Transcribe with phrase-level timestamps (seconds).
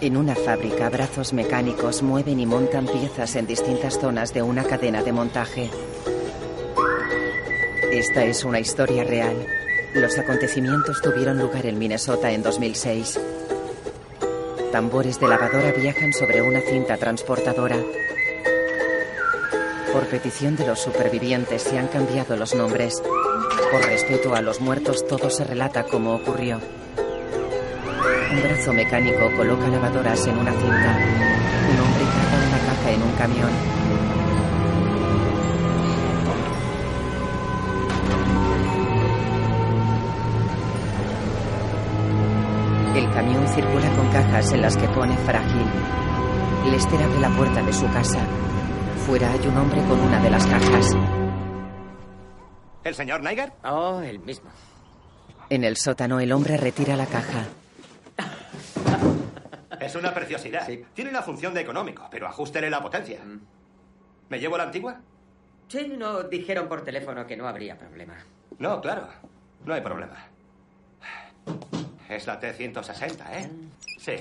[0.00, 5.02] En una fábrica, brazos mecánicos mueven y montan piezas en distintas zonas de una cadena
[5.02, 5.70] de montaje.
[7.90, 9.34] Esta es una historia real.
[9.94, 13.18] Los acontecimientos tuvieron lugar en Minnesota en 2006.
[14.70, 17.78] Tambores de lavadora viajan sobre una cinta transportadora.
[19.92, 23.02] Por petición de los supervivientes se han cambiado los nombres.
[23.72, 26.60] Por respeto a los muertos todo se relata como ocurrió.
[28.30, 30.96] Un brazo mecánico coloca lavadoras en una cinta.
[31.70, 33.50] Un hombre carga una caja en un camión.
[42.94, 45.66] El camión circula con cajas en las que pone frágil.
[46.70, 48.20] Lester abre la puerta de su casa.
[49.06, 50.96] Fuera hay un hombre con una de las cajas.
[52.84, 53.52] ¿El señor Niger?
[53.64, 54.50] Oh, el mismo.
[55.48, 57.46] En el sótano el hombre retira la caja.
[59.80, 60.68] Es una preciosidad.
[60.94, 63.20] Tiene una función de económico, pero ajustele la potencia.
[64.28, 65.00] ¿Me llevo la antigua?
[65.68, 68.16] Sí, no dijeron por teléfono que no habría problema.
[68.58, 69.08] No, claro.
[69.64, 70.26] No hay problema.
[72.08, 73.50] Es la T-160, ¿eh?
[73.98, 74.16] Sí.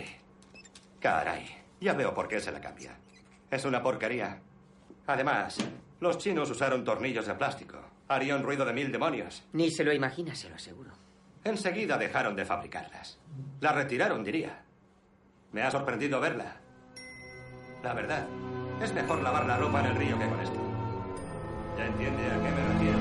[0.99, 1.47] Caray.
[1.79, 2.97] Ya veo por qué se la cambia.
[3.49, 4.39] Es una porquería.
[5.05, 5.57] Además,
[6.01, 7.79] los chinos usaron tornillos de plástico.
[8.09, 9.43] Haría un ruido de mil demonios.
[9.53, 10.91] Ni se lo imagina, se lo aseguro.
[11.43, 13.19] Enseguida dejaron de fabricarlas.
[13.61, 14.63] La retiraron, diría.
[15.51, 16.57] Me ha sorprendido verla.
[17.83, 18.27] La verdad,
[18.81, 20.59] es mejor lavar la ropa en el río que con esto.
[21.77, 22.97] ¿Ya entiende a qué me refiero?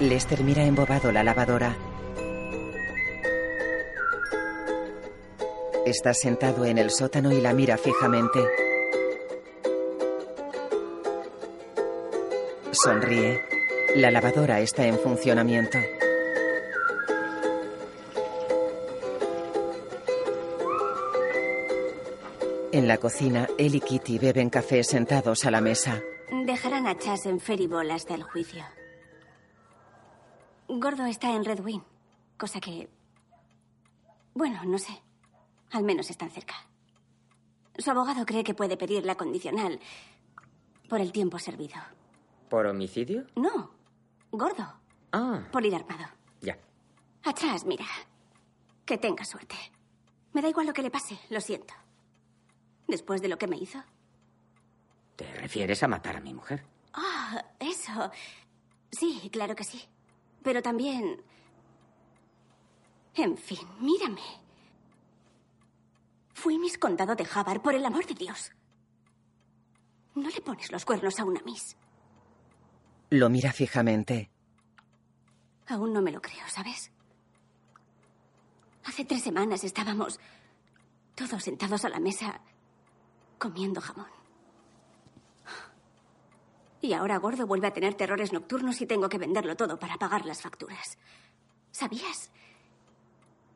[0.00, 1.76] Lester mira embobado la lavadora.
[5.86, 8.40] Está sentado en el sótano y la mira fijamente.
[12.84, 13.42] Sonríe.
[13.96, 15.78] La lavadora está en funcionamiento.
[22.72, 26.02] En la cocina, él y Kitty beben café sentados a la mesa.
[26.44, 28.62] Dejarán a Chas en Ferryball hasta el juicio.
[30.68, 31.84] Gordo está en Red Wing,
[32.36, 32.90] cosa que...
[34.34, 34.92] Bueno, no sé.
[35.70, 36.54] Al menos están cerca.
[37.78, 39.80] Su abogado cree que puede pedir la condicional
[40.90, 41.76] por el tiempo servido.
[42.48, 43.26] ¿Por homicidio?
[43.36, 43.70] No,
[44.30, 44.80] gordo.
[45.12, 46.04] Ah, Por ir armado.
[46.40, 46.58] ya.
[47.24, 47.86] A Chas, mira.
[48.84, 49.56] Que tenga suerte.
[50.32, 51.72] Me da igual lo que le pase, lo siento.
[52.86, 53.82] Después de lo que me hizo.
[55.16, 56.64] ¿Te refieres a matar a mi mujer?
[56.92, 58.10] Ah, eso.
[58.90, 59.82] Sí, claro que sí.
[60.42, 61.22] Pero también...
[63.14, 64.20] En fin, mírame.
[66.34, 68.50] Fui Miss Condado de Jabar, por el amor de Dios.
[70.16, 71.76] No le pones los cuernos a una Miss.
[73.14, 74.28] Lo mira fijamente.
[75.68, 76.90] Aún no me lo creo, ¿sabes?
[78.84, 80.18] Hace tres semanas estábamos
[81.14, 82.40] todos sentados a la mesa
[83.38, 84.08] comiendo jamón.
[86.80, 90.26] Y ahora Gordo vuelve a tener terrores nocturnos y tengo que venderlo todo para pagar
[90.26, 90.98] las facturas.
[91.70, 92.32] ¿Sabías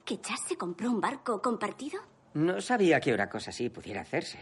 [0.05, 2.01] que Chas se compró un barco compartido?
[2.35, 4.39] No sabía que una cosa así pudiera hacerse.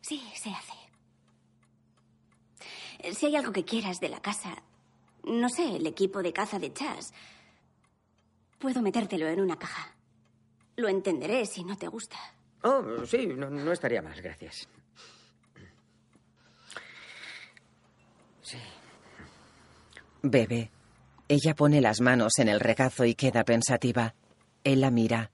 [0.00, 0.72] Sí, se hace.
[3.12, 4.62] Si hay algo que quieras de la casa,
[5.24, 7.12] no sé, el equipo de caza de Chas,
[8.58, 9.94] puedo metértelo en una caja.
[10.76, 12.16] Lo entenderé si no te gusta.
[12.62, 14.68] Oh, sí, no, no estaría mal, gracias.
[18.42, 18.58] Sí.
[20.22, 20.70] Bebe.
[21.28, 24.14] Ella pone las manos en el regazo y queda pensativa.
[24.62, 25.30] Él la mira.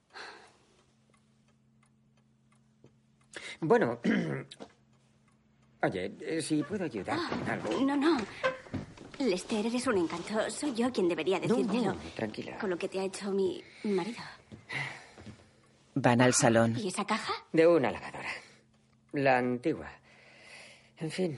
[3.61, 4.01] Bueno,
[5.83, 7.81] oye, eh, si puedo ayudarte en algo.
[7.81, 8.17] No, no.
[9.19, 10.51] Lester, eres un encanto.
[10.51, 11.93] Soy yo quien debería No, decírtelo.
[11.95, 12.59] no, tranquila.
[12.59, 14.23] Con lo que te ha hecho mi marido.
[15.95, 16.77] Van al salón.
[16.79, 17.33] ¿Y esa caja?
[17.53, 18.31] De una lavadora.
[19.13, 19.91] La antigua.
[20.99, 21.37] En fin,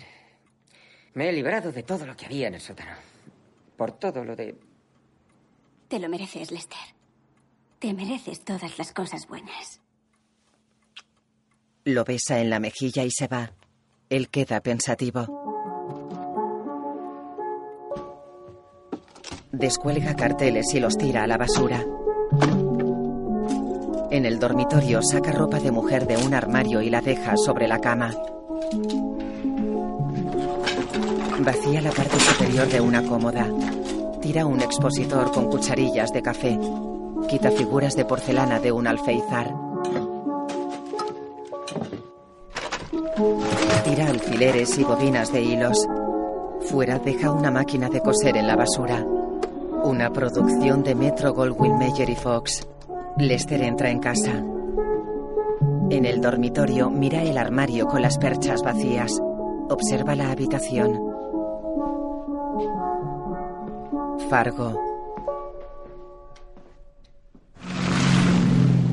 [1.14, 2.92] me he librado de todo lo que había en el sótano.
[3.76, 4.54] Por todo lo de...
[5.88, 6.78] Te lo mereces, Lester.
[7.78, 9.80] Te mereces todas las cosas buenas.
[11.84, 13.50] Lo besa en la mejilla y se va.
[14.12, 15.24] Él queda pensativo.
[19.50, 21.82] Descuelga carteles y los tira a la basura.
[24.10, 27.78] En el dormitorio saca ropa de mujer de un armario y la deja sobre la
[27.78, 28.14] cama.
[31.38, 33.48] Vacía la parte superior de una cómoda.
[34.20, 36.60] Tira un expositor con cucharillas de café.
[37.30, 39.71] Quita figuras de porcelana de un alféizar.
[43.92, 45.86] Tira alfileres y bobinas de hilos.
[46.62, 49.04] Fuera deja una máquina de coser en la basura.
[49.84, 52.66] Una producción de Metro Goldwyn Mayer y Fox.
[53.18, 54.42] Lester entra en casa.
[55.90, 59.20] En el dormitorio mira el armario con las perchas vacías.
[59.68, 60.98] Observa la habitación.
[64.30, 64.80] Fargo.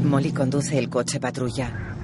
[0.03, 1.98] Molly conduce el coche patrulla.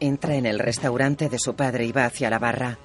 [0.00, 2.78] Entra en el restaurante de su padre y va hacia la barra.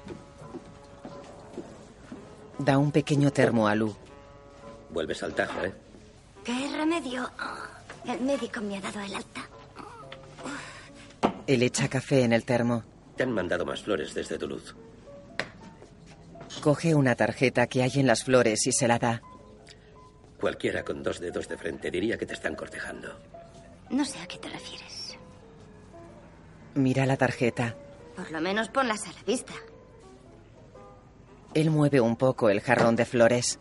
[2.58, 3.94] Da un pequeño termo a Lu.
[4.90, 5.72] Vuelves al tajo, ¿eh?
[6.44, 7.30] ¿Qué remedio?
[8.06, 9.48] El médico me ha dado el alta.
[11.46, 12.84] Él echa café en el termo.
[13.16, 14.74] Te han mandado más flores desde Duluth.
[16.60, 19.22] Coge una tarjeta que hay en las flores y se la da.
[20.40, 23.08] Cualquiera con dos dedos de frente diría que te están cortejando.
[23.90, 24.95] No sé a qué te refieres.
[26.76, 27.74] Mira la tarjeta.
[28.14, 29.52] Por lo menos ponlas a la vista.
[31.54, 33.58] Él mueve un poco el jarrón de flores.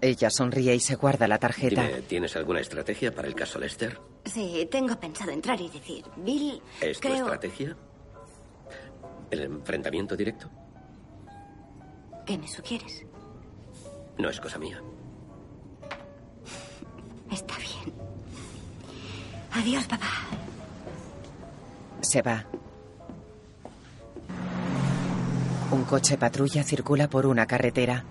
[0.00, 1.82] Ella sonríe y se guarda la tarjeta.
[1.82, 4.00] Dime, ¿tienes alguna estrategia para el caso Lester?
[4.24, 7.24] Sí, tengo pensado entrar y decir, Bill, ¿Es tu creo...
[7.24, 7.76] estrategia?
[9.30, 10.48] ¿El enfrentamiento directo?
[12.24, 13.04] ¿Qué me sugieres?
[14.18, 14.80] No es cosa mía.
[17.32, 17.92] Está bien.
[19.52, 20.06] Adiós, papá.
[22.00, 22.46] Se va.
[25.70, 28.04] Un coche patrulla circula por una carretera.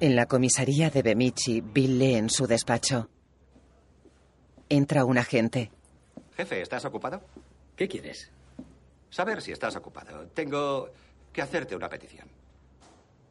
[0.00, 3.08] En la comisaría de Bemichi, Bill lee en su despacho.
[4.68, 5.72] Entra un agente.
[6.36, 7.22] Jefe, ¿estás ocupado?
[7.74, 8.30] ¿Qué quieres?
[9.10, 10.26] Saber si estás ocupado.
[10.28, 10.90] Tengo
[11.32, 12.28] que hacerte una petición.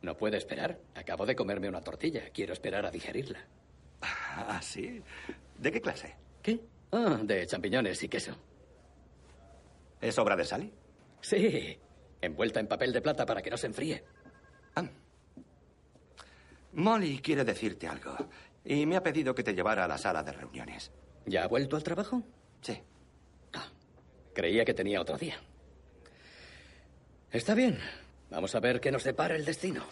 [0.01, 0.79] No puede esperar.
[0.95, 2.29] Acabo de comerme una tortilla.
[2.33, 3.39] Quiero esperar a digerirla.
[4.01, 5.01] Ah, sí.
[5.57, 6.15] ¿De qué clase?
[6.41, 6.59] ¿Qué?
[6.91, 8.35] Ah, de champiñones y queso.
[9.99, 10.73] ¿Es obra de Sally?
[11.21, 11.77] Sí.
[12.21, 14.03] Envuelta en papel de plata para que no se enfríe.
[14.75, 14.87] Ah.
[16.73, 18.15] Molly quiere decirte algo.
[18.63, 20.91] Y me ha pedido que te llevara a la sala de reuniones.
[21.25, 22.23] ¿Ya ha vuelto al trabajo?
[22.61, 22.81] Sí.
[24.33, 25.35] Creía que tenía otro día.
[27.31, 27.79] Está bien.
[28.29, 29.83] Vamos a ver qué nos depara el destino.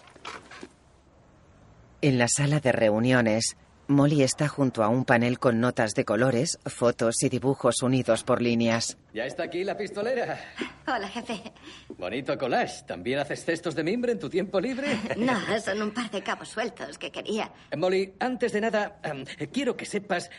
[2.02, 3.58] En la sala de reuniones,
[3.88, 8.42] Molly está junto a un panel con notas de colores, fotos y dibujos unidos por
[8.42, 8.98] líneas.
[9.14, 10.40] Ya está aquí la pistolera.
[10.88, 11.54] Hola, jefe.
[11.90, 12.84] Bonito collage.
[12.88, 14.88] ¿También haces cestos de mimbre en tu tiempo libre?
[15.18, 17.52] No, son un par de cabos sueltos que quería.
[17.78, 20.32] Molly, antes de nada, em, quiero que sepas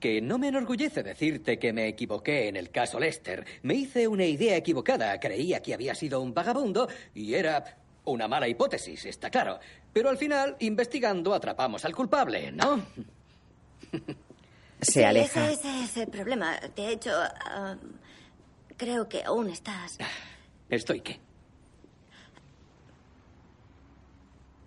[0.00, 3.44] que no me enorgullece decirte que me equivoqué en el caso Lester.
[3.62, 5.18] Me hice una idea equivocada.
[5.20, 9.58] Creía que había sido un vagabundo y era una mala hipótesis, está claro.
[9.94, 12.82] Pero al final, investigando, atrapamos al culpable, ¿no?
[14.82, 15.50] Se Sí, aleja.
[15.50, 16.58] Ese, ese es el problema.
[16.76, 17.76] De hecho, ah,
[18.76, 19.96] creo que aún estás
[20.68, 21.20] ¿Estoy qué?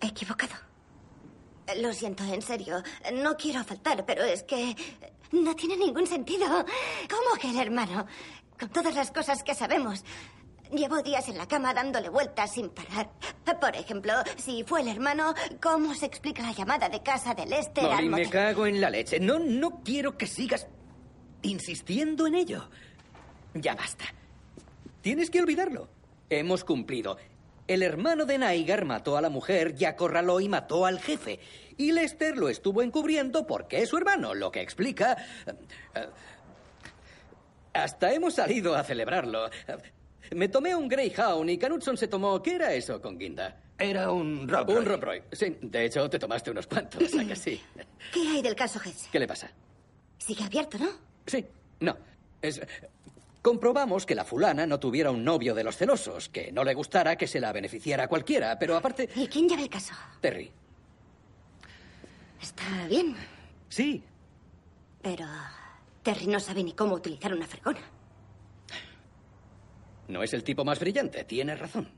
[0.00, 0.54] equivocado.
[1.76, 2.82] Lo siento, en serio.
[3.12, 4.74] No quiero faltar, pero es que
[5.32, 6.46] no tiene ningún sentido.
[6.46, 8.06] ¿Cómo que el hermano?
[8.58, 10.02] Con todas las cosas que sabemos.
[10.72, 13.10] Llevo días en la cama dándole vueltas sin parar.
[13.60, 17.84] Por ejemplo, si fue el hermano, ¿cómo se explica la llamada de casa de Lester
[17.84, 18.30] al Molly, me motel?
[18.30, 19.18] cago en la leche.
[19.20, 20.66] No, no quiero que sigas
[21.42, 22.68] insistiendo en ello.
[23.54, 24.04] Ya basta.
[25.00, 25.88] Tienes que olvidarlo.
[26.30, 27.16] Hemos cumplido.
[27.66, 31.40] El hermano de Naigar mató a la mujer y acorraló y mató al jefe.
[31.76, 35.16] Y Lester lo estuvo encubriendo porque es su hermano, lo que explica...
[35.46, 35.52] eh,
[35.94, 36.06] eh,
[37.74, 39.48] Hasta hemos salido a celebrarlo.
[40.34, 42.42] Me tomé un Greyhound y Knudson se tomó...
[42.42, 43.60] ¿Qué era eso con guinda?
[43.78, 44.84] Era un Rob Un.
[44.84, 45.22] Rob Roy.
[45.32, 47.60] Sí, de hecho te tomaste unos cuantos, ¿a que sí?
[48.12, 49.08] ¿Qué hay del caso Hesse?
[49.10, 49.50] ¿Qué le pasa?
[50.18, 50.88] Sigue abierto, ¿no?
[51.26, 51.44] Sí,
[51.80, 51.96] no.
[52.42, 52.60] Es.
[53.40, 57.16] Comprobamos que la fulana no tuviera un novio de los celosos, que no le gustara
[57.16, 59.08] que se la beneficiara a cualquiera, pero aparte.
[59.14, 59.94] ¿Y quién lleva el caso?
[60.20, 60.50] Terry.
[62.42, 63.16] Está bien,
[63.68, 64.02] Sí,
[65.02, 65.26] pero
[66.02, 67.80] Terry no sabe ni cómo utilizar una fregona.
[70.08, 71.88] No es el tipo más brillante, tiene razón.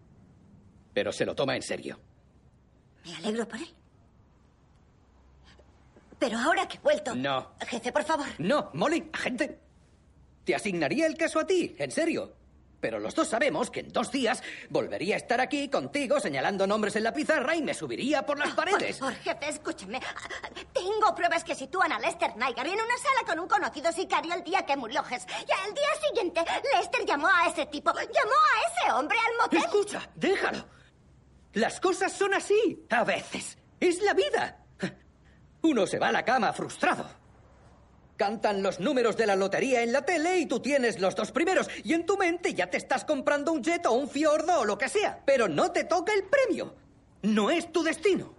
[0.93, 1.99] Pero se lo toma en serio.
[3.05, 3.69] Me alegro por él.
[6.19, 7.15] Pero ahora que he vuelto...
[7.15, 7.53] No.
[7.67, 8.27] Jefe, por favor.
[8.39, 9.59] No, Molly, agente.
[10.45, 12.35] Te asignaría el caso a ti, en serio.
[12.81, 16.97] Pero los dos sabemos que en dos días volvería a estar aquí contigo señalando nombres
[16.97, 18.99] en la pizarra y me subiría por las paredes.
[18.99, 20.01] Por favor, jefe, escúchame.
[20.73, 24.43] Tengo pruebas que sitúan a Lester Niger en una sala con un conocido sicario el
[24.43, 25.27] día que murió Hess.
[25.47, 26.45] Y al día siguiente,
[26.77, 29.59] Lester llamó a ese tipo, llamó a ese hombre al motel.
[29.59, 30.65] Escucha, déjalo.
[31.53, 33.59] Las cosas son así, a veces.
[33.79, 34.65] Es la vida.
[35.63, 37.20] Uno se va a la cama frustrado.
[38.21, 41.71] Cantan los números de la lotería en la tele y tú tienes los dos primeros.
[41.85, 44.77] Y en tu mente ya te estás comprando un jet o un fiordo o lo
[44.77, 45.23] que sea.
[45.25, 46.75] Pero no te toca el premio.
[47.23, 48.35] No es tu destino.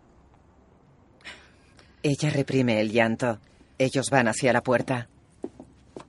[2.04, 3.40] Ella reprime el llanto.
[3.80, 5.10] Ellos van hacia la puerta.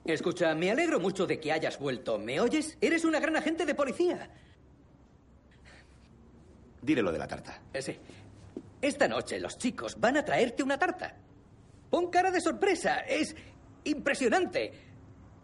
[0.05, 2.19] Escucha, me alegro mucho de que hayas vuelto.
[2.19, 2.77] ¿Me oyes?
[2.79, 4.29] Eres una gran agente de policía.
[6.79, 7.59] Dile lo de la tarta.
[7.73, 7.97] Eh, sí.
[8.79, 11.15] Esta noche los chicos van a traerte una tarta.
[11.89, 12.99] Pon cara de sorpresa.
[12.99, 13.35] Es
[13.85, 14.71] impresionante.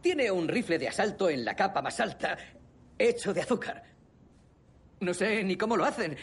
[0.01, 2.37] Tiene un rifle de asalto en la capa más alta,
[2.97, 3.83] hecho de azúcar.
[5.01, 6.17] No sé ni cómo lo hacen,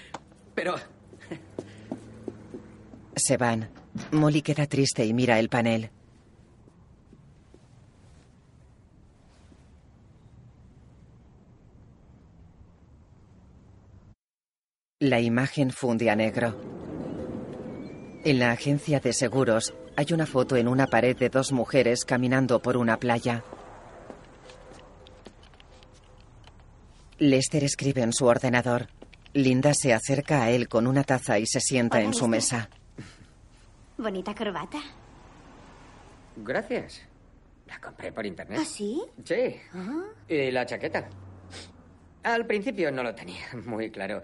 [0.54, 0.76] pero...
[3.16, 3.70] Se van.
[4.12, 5.90] Molly queda triste y mira el panel.
[14.98, 16.54] La imagen funde a negro.
[18.24, 22.60] En la agencia de seguros hay una foto en una pared de dos mujeres caminando
[22.60, 23.42] por una playa.
[27.18, 28.88] Lester escribe en su ordenador.
[29.32, 32.58] Linda se acerca a él con una taza y se sienta Hola, en su Lester.
[32.58, 32.70] mesa.
[33.98, 34.78] Bonita corbata.
[36.36, 37.02] Gracias.
[37.66, 38.60] La compré por internet.
[38.62, 39.02] ¿Ah, sí?
[39.24, 39.56] Sí.
[40.28, 41.08] Y la chaqueta.
[42.22, 44.22] Al principio no lo tenía muy claro.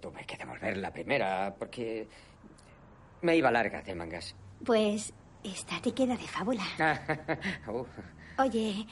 [0.00, 2.06] Tuve que devolver la primera porque
[3.22, 4.34] me iba larga de mangas.
[4.64, 5.12] Pues
[5.42, 6.62] esta te queda de fábula.
[7.68, 7.84] Uh,
[8.42, 8.86] Oye,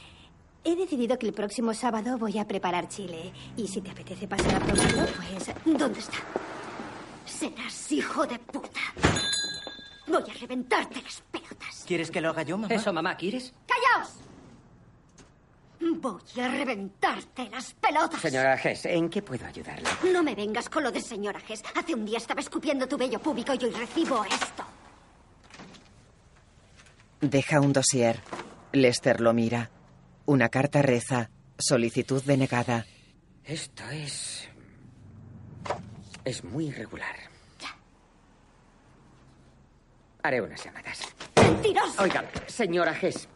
[0.65, 3.33] he decidido que el próximo sábado voy a preparar chile.
[3.57, 5.51] Y si te apetece pasar a probarlo, pues...
[5.79, 6.19] ¿Dónde está?
[7.25, 8.81] Serás hijo de puta.
[10.07, 11.85] Voy a reventarte las pelotas.
[11.87, 12.75] ¿Quieres que lo haga yo, mamá?
[12.75, 13.53] Eso, mamá, ¿quieres?
[13.67, 14.15] ¡Callaos!
[15.81, 18.21] Voy a reventarte las pelotas.
[18.21, 19.89] Señora Hess, ¿en qué puedo ayudarle?
[20.13, 21.63] No me vengas con lo de señora Hess.
[21.75, 24.65] Hace un día estaba escupiendo tu vello púbico y hoy recibo esto.
[27.21, 28.21] Deja un dossier.
[28.73, 29.71] Lester lo mira.
[30.27, 31.31] Una carta reza.
[31.59, 32.87] Solicitud denegada.
[33.45, 34.49] Esto es...
[36.25, 37.17] Es muy irregular.
[40.23, 41.01] Haré unas llamadas.
[41.37, 42.03] ¡Mentiroso!
[42.03, 43.29] Oiga, señora Hess.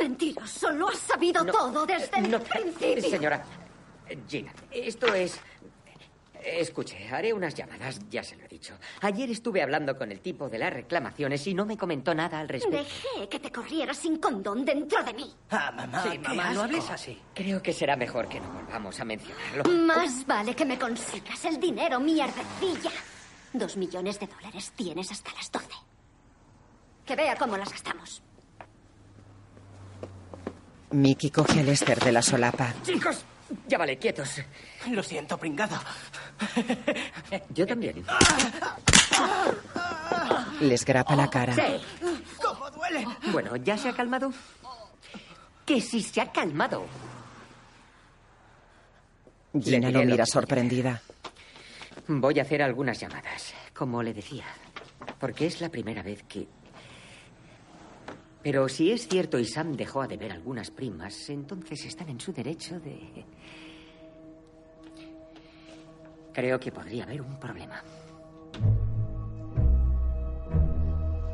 [0.00, 0.70] ¡Mentiroso!
[0.70, 3.10] Lo has sabido no, todo desde el principio.
[3.10, 3.44] Señora
[4.28, 5.40] Gina, esto es...
[6.48, 8.78] Escuche, haré unas llamadas, ya se lo he dicho.
[9.00, 12.48] Ayer estuve hablando con el tipo de las reclamaciones y no me comentó nada al
[12.48, 12.76] respecto.
[12.76, 15.34] Dejé que te corrieras sin condón dentro de mí.
[15.50, 17.20] Ah, mamá, Sí, qué mamá, no hables así.
[17.34, 19.64] Creo que será mejor que no volvamos a mencionarlo.
[19.64, 22.92] Más vale que me consigas el dinero, mierdecilla.
[23.52, 25.74] Dos millones de dólares tienes hasta las doce.
[27.04, 28.22] Que vea cómo las gastamos.
[30.92, 32.72] Mickey coge a Lester de la solapa.
[32.84, 33.24] Chicos,
[33.66, 34.40] ya vale, quietos.
[34.90, 35.76] Lo siento, pringado.
[37.50, 38.04] Yo también.
[40.60, 41.54] Les grapa la cara.
[41.54, 41.62] Sí.
[42.42, 43.06] ¿Cómo duele?
[43.32, 44.32] Bueno, ¿ya se ha calmado?
[45.64, 46.86] Que sí se ha calmado.
[49.60, 51.02] Gina lo mira sorprendida.
[52.08, 54.44] Voy a hacer algunas llamadas, como le decía,
[55.18, 56.46] porque es la primera vez que...
[58.42, 62.32] Pero si es cierto y Sam dejó a deber algunas primas, entonces están en su
[62.32, 63.24] derecho de...
[66.36, 67.82] Creo que podría haber un problema.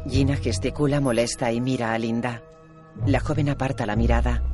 [0.08, 2.40] Gina gesticula molesta y mira a Linda.
[3.04, 4.44] La joven aparta la mirada.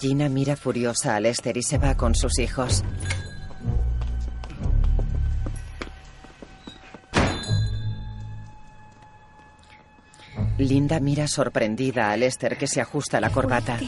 [0.00, 2.82] Gina mira furiosa a Lester y se va con sus hijos.
[10.58, 13.78] Linda mira sorprendida a Lester que se ajusta la corbata.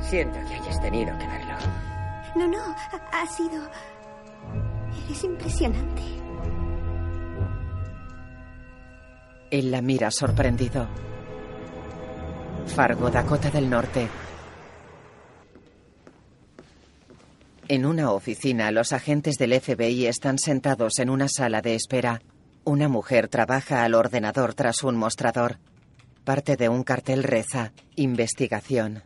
[0.00, 1.45] Siento que hayas tenido que verlo.
[2.36, 2.58] No, no,
[3.12, 3.62] ha, sido...
[5.06, 6.02] Eres impresionante.
[9.50, 10.86] Él la mira sorprendido.
[12.66, 14.08] Fargo, Dakota del Norte.
[17.68, 22.20] En una oficina, los agentes del FBI están sentados en una sala de espera.
[22.64, 25.58] Una mujer trabaja al ordenador tras un mostrador.
[26.24, 29.05] Parte de un cartel reza, investigación.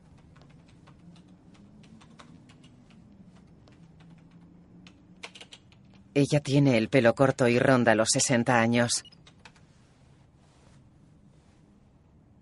[6.20, 9.04] Ella tiene el pelo corto y ronda los 60 años.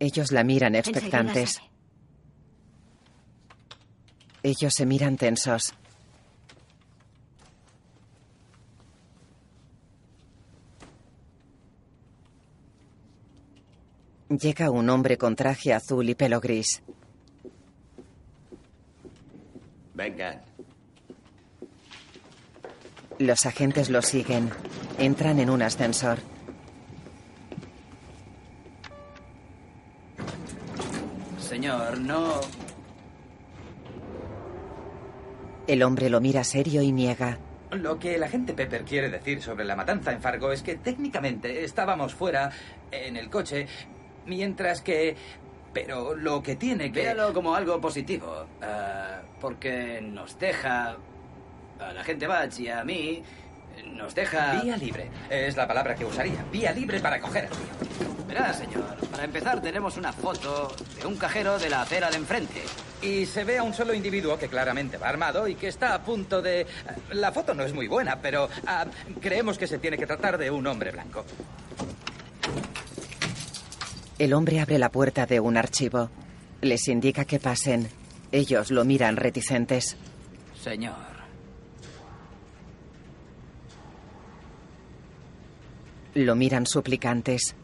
[0.00, 1.61] Ellos la miran expectantes.
[4.42, 5.75] Ellos se miran tensos.
[14.28, 16.82] Llega un hombre con traje azul y pelo gris.
[19.94, 20.47] Vengan.
[23.18, 24.50] Los agentes lo siguen.
[24.98, 26.18] Entran en un ascensor.
[31.58, 32.40] señor, no.
[35.66, 37.38] El hombre lo mira serio y niega.
[37.72, 41.64] Lo que el agente Pepper quiere decir sobre la matanza en Fargo es que técnicamente
[41.64, 42.50] estábamos fuera
[42.90, 43.66] en el coche,
[44.26, 45.16] mientras que...
[45.72, 47.00] Pero lo que tiene que...
[47.00, 50.96] Véalo como algo positivo, ah, porque nos deja
[51.80, 53.23] a la gente Batch y a mí,
[53.94, 54.61] nos deja...
[54.62, 56.44] Vía libre, es la palabra que usaría.
[56.50, 58.26] Vía libre para coger al tío.
[58.26, 62.62] Verá, señor, para empezar tenemos una foto de un cajero de la acera de enfrente.
[63.00, 66.02] Y se ve a un solo individuo que claramente va armado y que está a
[66.02, 66.66] punto de...
[67.12, 68.87] La foto no es muy buena, pero ah,
[69.20, 71.25] creemos que se tiene que tratar de un hombre blanco.
[74.18, 76.11] El hombre abre la puerta de un archivo.
[76.61, 77.88] Les indica que pasen.
[78.32, 79.97] Ellos lo miran reticentes.
[80.61, 81.17] Señor.
[86.14, 87.54] Lo miran suplicantes.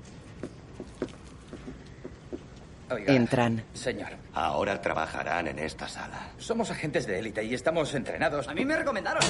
[2.91, 3.65] Oiga, Entran.
[3.75, 6.29] Señor, Ahora trabajarán en esta sala.
[6.39, 8.49] somos agentes de élite y estamos entrenados.
[8.49, 9.23] A mí me recomendaron.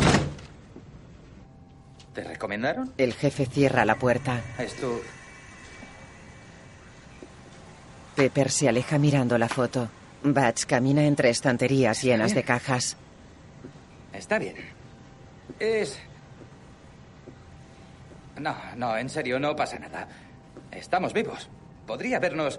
[2.14, 2.92] ¿Te recomendaron?
[2.99, 4.40] El jefe cierra la puerta.
[4.59, 5.00] Es tu...
[8.14, 9.88] Pepper se aleja mirando la foto.
[10.23, 12.97] Batch camina entre estanterías llenas de cajas.
[14.12, 14.54] Está bien.
[15.59, 15.99] Es...
[18.38, 20.09] No, no, en serio, no pasa nada.
[20.71, 21.49] Estamos vivos.
[21.87, 22.59] Podría habernos...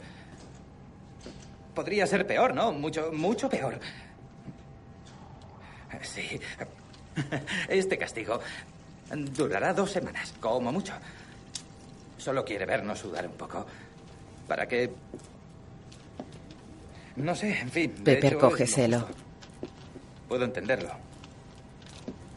[1.74, 2.72] Podría ser peor, ¿no?
[2.72, 3.80] Mucho, mucho peor.
[6.02, 6.40] Sí.
[7.68, 8.40] Este castigo
[9.12, 10.94] durará dos semanas, como mucho.
[12.18, 13.66] Solo quiere vernos sudar un poco.
[14.48, 14.92] Para que...
[17.18, 17.92] No sé, en fin.
[18.04, 19.08] Pepper coge celo.
[20.28, 20.92] Puedo entenderlo.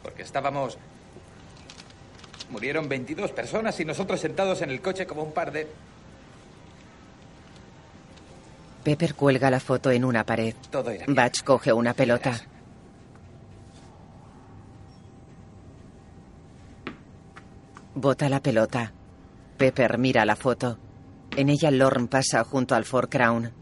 [0.03, 0.77] Porque estábamos...
[2.49, 5.67] Murieron 22 personas y nosotros sentados en el coche como un par de...
[8.83, 10.55] Pepper cuelga la foto en una pared.
[10.71, 11.13] Todo bien.
[11.13, 12.39] Batch coge una pelota.
[17.93, 18.93] Bota la pelota.
[19.57, 20.79] Pepper mira la foto.
[21.35, 23.58] En ella Lorne pasa junto al Ford Crown.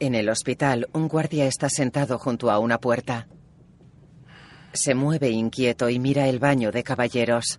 [0.00, 3.26] En el hospital, un guardia está sentado junto a una puerta.
[4.72, 7.58] Se mueve inquieto y mira el baño de caballeros.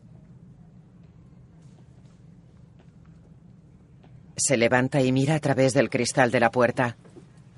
[4.38, 6.96] Se levanta y mira a través del cristal de la puerta.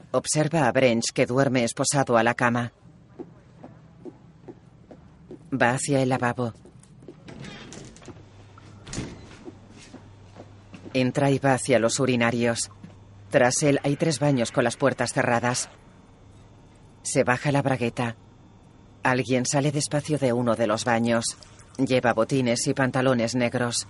[0.09, 2.73] Observa a Brench que duerme esposado a la cama.
[5.53, 6.53] Va hacia el lavabo.
[10.93, 12.71] Entra y va hacia los urinarios.
[13.31, 15.69] Tras él hay tres baños con las puertas cerradas.
[17.01, 18.17] Se baja la bragueta.
[19.03, 21.37] Alguien sale despacio de uno de los baños.
[21.77, 23.87] Lleva botines y pantalones negros.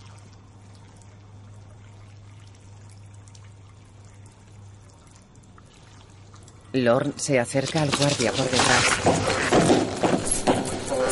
[6.74, 8.86] Lorne se acerca al guardia por detrás.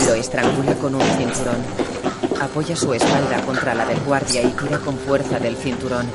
[0.07, 1.63] Lo estrangula con un cinturón.
[2.39, 6.05] Apoya su espalda contra la del guardia y tira con fuerza del cinturón.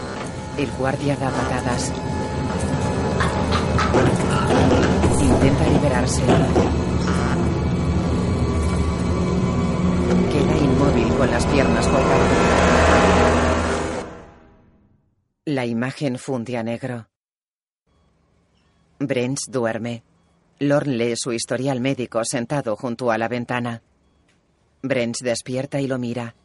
[0.56, 1.92] El guardia da patadas.
[5.20, 6.22] Intenta liberarse.
[10.30, 12.34] Queda inmóvil con las piernas colgando.
[15.46, 17.08] La imagen funde a negro.
[19.00, 20.04] Brents duerme.
[20.60, 23.82] Lorne lee su historial médico sentado junto a la ventana.
[24.82, 26.36] Brents despierta y lo mira.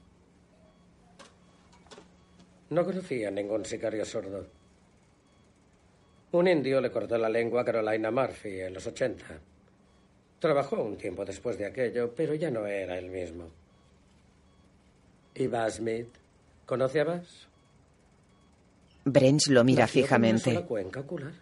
[2.70, 4.46] No conocía ningún sicario sordo.
[6.32, 9.26] Un indio le cortó la lengua a Carolina Murphy en los 80.
[10.40, 13.50] Trabajó un tiempo después de aquello, pero ya no era el mismo.
[15.34, 16.10] ¿Y Baz Smith?
[16.66, 17.48] ¿Conoce a Baz?
[19.06, 20.54] Brents lo mira Nació una fijamente.
[20.54, 21.34] sola cuenca ocular.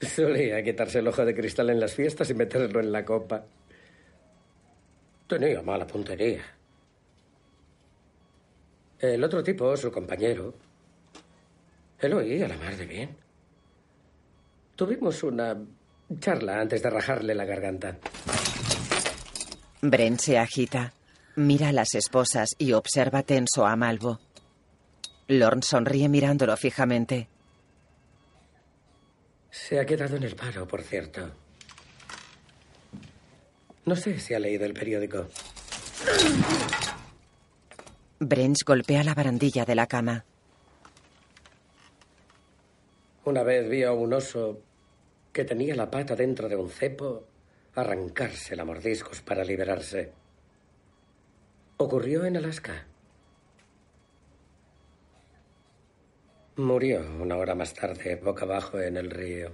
[0.00, 3.44] Solía quitarse el ojo de cristal en las fiestas y meterlo en la copa.
[5.28, 6.42] Tenía mala puntería.
[9.02, 10.54] El otro tipo, su compañero,
[11.98, 13.16] él oía la mar de bien.
[14.76, 15.56] Tuvimos una
[16.20, 17.98] charla antes de rajarle la garganta.
[19.80, 20.92] Brent se agita.
[21.34, 24.20] Mira a las esposas y observa tenso a Malvo.
[25.26, 27.28] Lorne sonríe mirándolo fijamente.
[29.50, 31.28] Se ha quedado en el paro, por cierto.
[33.84, 35.26] No sé si ha leído el periódico.
[38.24, 40.24] Brent golpea la barandilla de la cama.
[43.24, 44.60] Una vez vi a un oso
[45.32, 47.24] que tenía la pata dentro de un cepo
[47.74, 50.12] arrancarse la mordiscos para liberarse.
[51.78, 52.86] Ocurrió en Alaska.
[56.56, 59.50] Murió una hora más tarde, boca abajo en el río.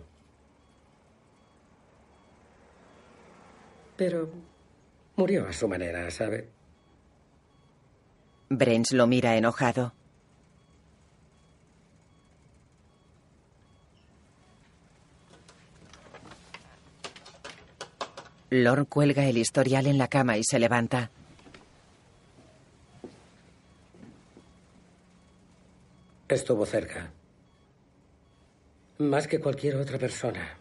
[3.97, 4.29] Pero
[5.17, 6.58] murió a su manera, ¿sabe?
[8.51, 9.93] Brens lo mira enojado.
[18.51, 21.11] Lord cuelga el historial en la cama y se levanta.
[26.27, 27.13] Estuvo cerca.
[28.99, 30.57] Más que cualquier otra persona.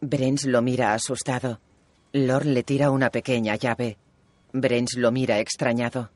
[0.00, 1.60] Brens lo mira asustado.
[2.12, 3.98] Lord le tira una pequeña llave.
[4.60, 6.10] Brens lo mira extrañado.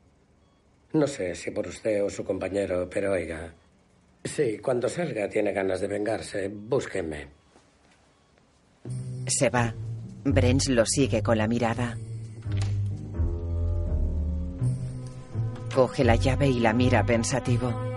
[0.93, 3.53] No sé si por usted o su compañero, pero oiga.
[4.23, 7.27] Sí, cuando salga tiene ganas de vengarse, búsquenme.
[9.27, 9.73] Se va.
[10.23, 11.97] Brens lo sigue con la mirada.
[15.73, 17.90] Coge la llave y la mira pensativo.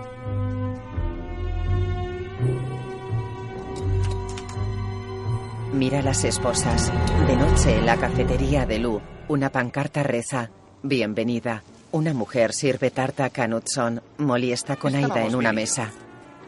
[5.75, 6.89] Mira a las esposas.
[7.27, 10.49] De noche en la cafetería de Lu, una pancarta reza:
[10.81, 11.63] Bienvenida.
[11.91, 14.01] Una mujer sirve tarta Knudson.
[14.19, 15.63] Molly está con Aida en una bien.
[15.63, 15.91] mesa.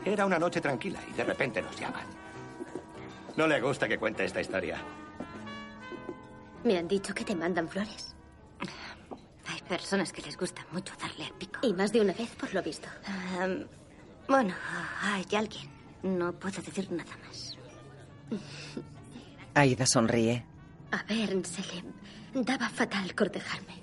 [0.05, 2.05] Era una noche tranquila y de repente nos llaman.
[3.35, 4.77] No le gusta que cuente esta historia.
[6.63, 8.15] Me han dicho que te mandan flores.
[9.49, 11.59] Hay personas que les gusta mucho darle al pico.
[11.63, 12.87] Y más de una vez, por lo visto.
[14.29, 14.53] bueno,
[15.01, 15.69] hay alguien.
[16.03, 17.57] No puedo decir nada más.
[19.57, 20.45] Aida sonríe.
[20.91, 23.73] A ver, se le daba fatal cortejarme.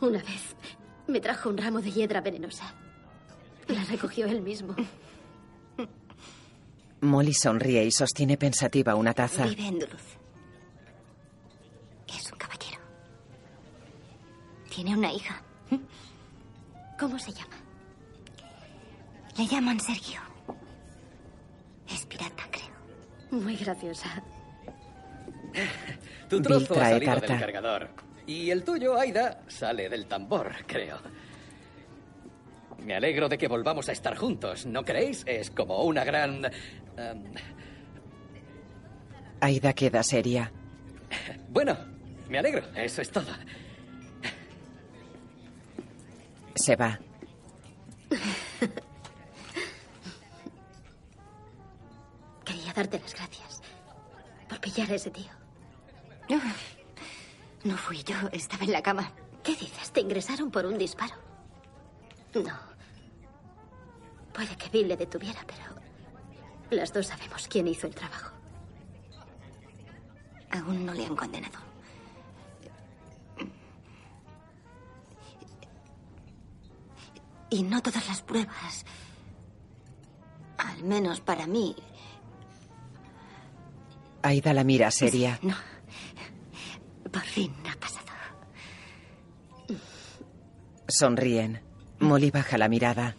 [0.00, 0.56] Una vez
[1.06, 2.74] me trajo un ramo de hiedra venenosa.
[3.68, 4.74] La recogió él mismo.
[7.02, 9.44] Molly sonríe y sostiene pensativa una taza.
[9.46, 10.18] Vive en Duluth.
[12.08, 12.80] Es un caballero.
[14.74, 15.40] Tiene una hija.
[16.98, 17.56] ¿Cómo se llama?
[19.38, 20.20] Le llaman Sergio.
[21.88, 22.71] Es pirata, creo.
[23.32, 24.22] Muy graciosa.
[26.28, 27.26] Tu Bill trozo ha trae salido tarta.
[27.32, 27.88] del cargador.
[28.26, 30.98] Y el tuyo, Aida, sale del tambor, creo.
[32.78, 35.22] Me alegro de que volvamos a estar juntos, ¿no creéis?
[35.26, 36.44] Es como una gran...
[36.96, 37.24] em,
[39.40, 40.52] Aida queda seria.
[41.48, 41.76] bueno,
[42.28, 43.26] me alegro, eso es todo.
[46.54, 46.98] Se va.
[52.74, 53.60] Darte las gracias
[54.48, 55.30] por pillar a ese tío.
[57.64, 59.12] No fui yo, estaba en la cama.
[59.42, 59.90] ¿Qué dices?
[59.92, 61.14] ¿Te ingresaron por un disparo?
[62.34, 62.58] No.
[64.32, 65.64] Puede que Bill le detuviera, pero
[66.70, 68.32] las dos sabemos quién hizo el trabajo.
[70.50, 71.58] Aún no le han condenado.
[77.50, 78.86] Y no todas las pruebas,
[80.56, 81.76] al menos para mí,
[84.22, 85.38] Aida la mira seria.
[85.42, 85.54] no.
[87.10, 88.06] Por fin ha pasado.
[90.88, 91.60] Sonríen.
[91.98, 93.16] Molly baja la mirada.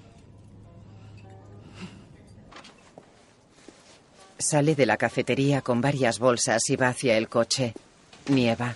[4.37, 7.73] Sale de la cafetería con varias bolsas y va hacia el coche.
[8.27, 8.75] Nieva.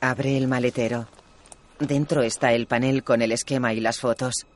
[0.00, 1.08] Abre el maletero.
[1.78, 4.46] Dentro está el panel con el esquema y las fotos.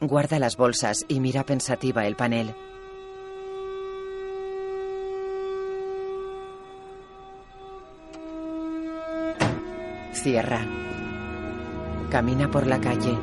[0.00, 2.54] Guarda las bolsas y mira pensativa el panel.
[10.12, 10.64] Cierra.
[12.10, 13.18] Camina por la calle.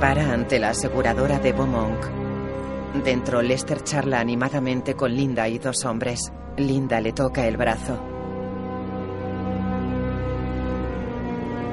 [0.00, 2.04] Para ante la aseguradora de Beaumont.
[3.04, 6.32] Dentro, Lester charla animadamente con Linda y dos hombres.
[6.56, 7.98] Linda le toca el brazo.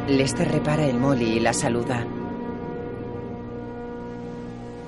[0.07, 2.05] Lester repara el Molly y la saluda.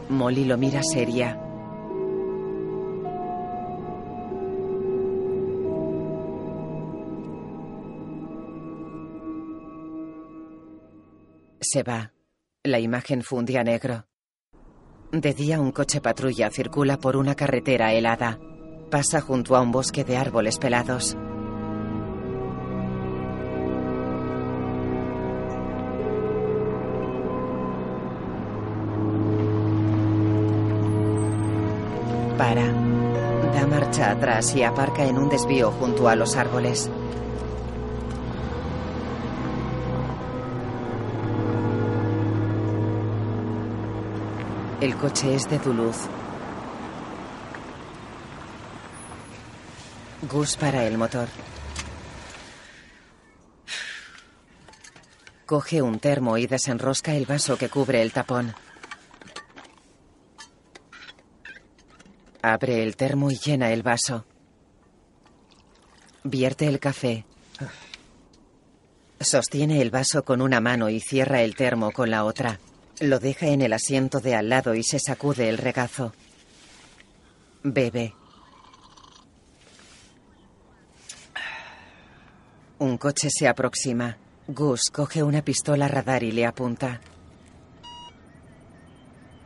[0.10, 1.38] Molly lo mira seria.
[11.60, 12.14] Se va.
[12.64, 14.06] La imagen funde a negro.
[15.12, 18.40] De día un coche patrulla circula por una carretera helada.
[18.90, 21.16] Pasa junto a un bosque de árboles pelados.
[32.36, 32.66] Para.
[33.54, 36.90] Da marcha atrás y aparca en un desvío junto a los árboles.
[44.82, 46.29] El coche es de Duluth.
[50.32, 51.28] Gus para el motor.
[55.48, 58.54] Coge un termo y desenrosca el vaso que cubre el tapón.
[62.44, 64.26] Abre el termo y llena el vaso.
[66.24, 67.26] Vierte el café.
[69.20, 72.60] Sostiene el vaso con una mano y cierra el termo con la otra.
[73.00, 76.14] Lo deja en el asiento de al lado y se sacude el regazo.
[77.64, 78.19] Bebe.
[82.80, 84.18] Un coche se aproxima.
[84.48, 87.02] Gus coge una pistola radar y le apunta.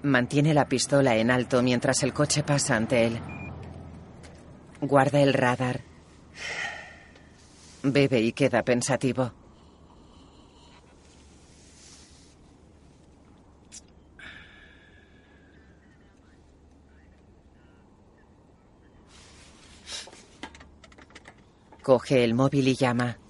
[0.03, 3.19] Mantiene la pistola en alto mientras el coche pasa ante él.
[4.81, 5.81] Guarda el radar.
[7.81, 9.31] Bebe y queda pensativo.
[21.81, 23.22] Coge el móvil y llama.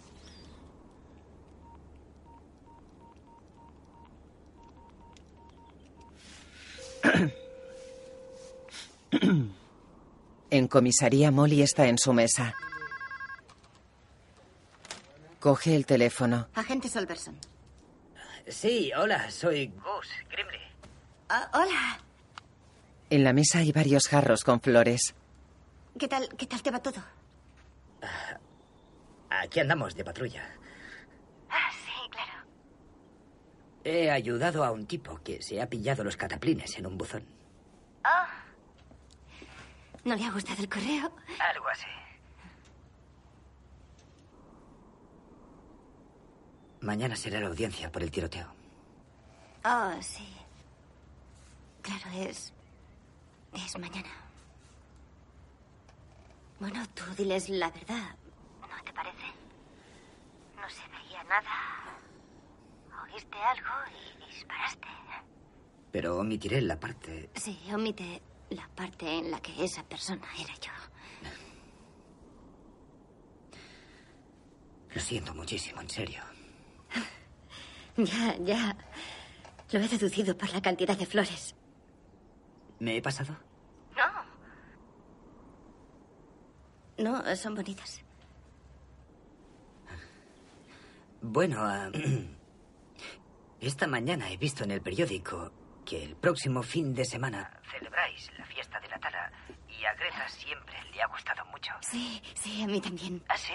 [10.50, 12.54] En comisaría, Molly está en su mesa.
[15.40, 16.48] Coge el teléfono.
[16.54, 17.38] Agente Solverson.
[18.48, 20.62] Sí, hola, soy Gus Grimley.
[21.30, 22.00] Ah, hola.
[23.10, 25.16] En la mesa hay varios jarros con flores.
[25.98, 27.04] ¿Qué tal, ¿Qué tal te va todo?
[29.30, 30.44] Aquí andamos de patrulla.
[31.50, 32.46] Ah, sí, claro.
[33.84, 37.26] He ayudado a un tipo que se ha pillado los cataplines en un buzón.
[38.06, 38.28] Oh.
[40.06, 41.12] ¿No le ha gustado el correo?
[41.40, 41.88] Algo así.
[46.82, 48.48] Mañana será la audiencia por el tiroteo.
[49.66, 50.28] Oh, sí.
[51.82, 52.54] Claro, es.
[53.54, 54.10] Es mañana.
[56.60, 58.16] Bueno, tú diles la verdad.
[58.62, 59.26] ¿No te parece?
[60.56, 61.83] No se veía nada.
[63.14, 64.88] Oíste algo y disparaste.
[65.92, 67.30] Pero omitiré la parte.
[67.36, 70.72] Sí, omite la parte en la que esa persona era yo.
[74.94, 76.24] Lo siento muchísimo, en serio.
[77.96, 78.76] Ya, ya.
[79.72, 81.54] Lo he deducido por la cantidad de flores.
[82.80, 83.38] ¿Me he pasado?
[86.98, 87.22] No.
[87.22, 88.02] No, son bonitas.
[91.22, 91.92] Bueno, ah,
[93.68, 95.52] esta mañana he visto en el periódico
[95.86, 99.32] que el próximo fin de semana celebráis la fiesta de la tala
[99.70, 101.72] y a Greta siempre le ha gustado mucho.
[101.82, 103.22] Sí, sí, a mí también.
[103.28, 103.54] ¿Ah, sí?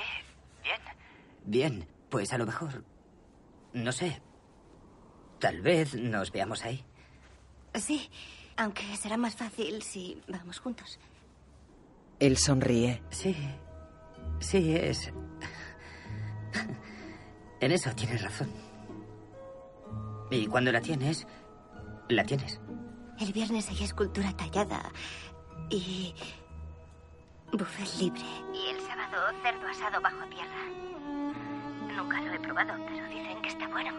[0.63, 0.81] Bien.
[1.45, 2.85] Bien, pues a lo mejor...
[3.73, 4.21] No sé.
[5.39, 6.85] Tal vez nos veamos ahí.
[7.75, 8.11] Sí,
[8.57, 10.99] aunque será más fácil si vamos juntos.
[12.19, 13.03] Él sonríe.
[13.11, 13.37] Sí.
[14.41, 15.13] Sí, es...
[17.61, 18.68] En eso tienes razón.
[20.31, 21.27] Y cuando la tienes,
[22.09, 22.61] la tienes.
[23.21, 24.93] El viernes hay escultura tallada
[25.71, 26.15] y
[27.53, 28.23] buffet libre.
[28.55, 30.65] Y el sábado cerdo asado bajo tierra.
[31.97, 33.93] Nunca lo he probado, pero dicen que está bueno.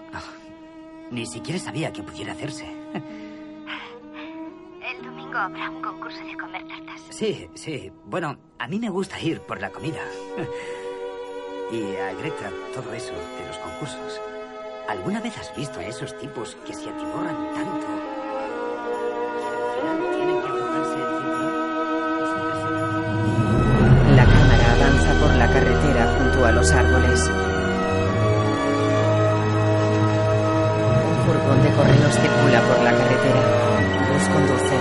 [1.11, 2.65] Ni siquiera sabía que pudiera hacerse.
[4.81, 7.01] El domingo habrá un concurso de comer tartas.
[7.09, 7.91] Sí, sí.
[8.05, 10.01] Bueno, a mí me gusta ir por la comida.
[11.71, 14.21] Y a Greta todo eso de los concursos.
[14.89, 17.85] ¿Alguna vez has visto a esos tipos que se atiborran tanto?
[20.15, 20.49] Tienen que.
[24.15, 27.29] La cámara avanza por la carretera junto a los árboles.
[31.05, 33.41] Un furgón de correos circula por la carretera.
[34.11, 34.77] Gus conduce.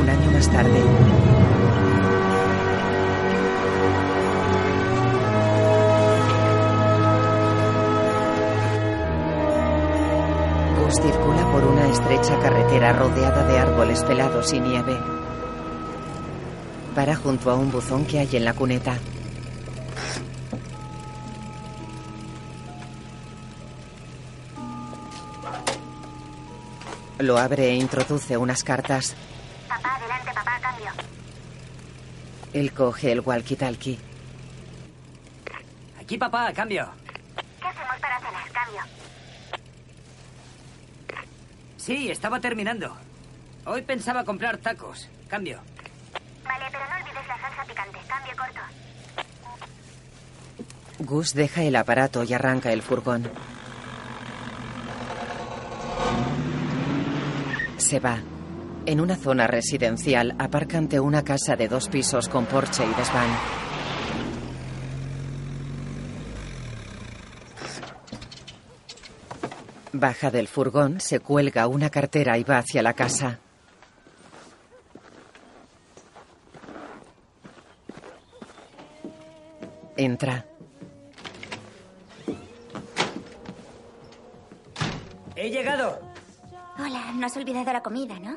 [0.00, 1.33] Un año más tarde.
[11.04, 14.98] Circula por una estrecha carretera rodeada de árboles pelados y nieve.
[16.94, 18.96] Para junto a un buzón que hay en la cuneta.
[27.18, 29.14] Lo abre e introduce unas cartas.
[29.68, 30.90] Papá, adelante, papá, cambio.
[32.54, 33.98] Él coge el walkie-talkie.
[36.00, 36.88] Aquí, papá, cambio.
[37.60, 38.50] ¿Qué hacemos para cenar?
[38.52, 38.80] Cambio.
[41.84, 42.96] Sí, estaba terminando.
[43.66, 45.08] Hoy pensaba comprar tacos.
[45.28, 45.60] Cambio.
[46.44, 47.98] Vale, pero no olvides la salsa picante.
[48.08, 48.60] Cambio corto.
[51.00, 53.28] Gus deja el aparato y arranca el furgón.
[57.84, 58.18] se va.
[58.86, 63.28] En una zona residencial aparca ante una casa de dos pisos con porche y desván.
[69.96, 73.38] Baja del furgón, se cuelga una cartera y va hacia la casa.
[79.96, 80.44] Entra.
[85.36, 86.00] He llegado.
[86.76, 88.36] Hola, no has olvidado la comida, ¿no?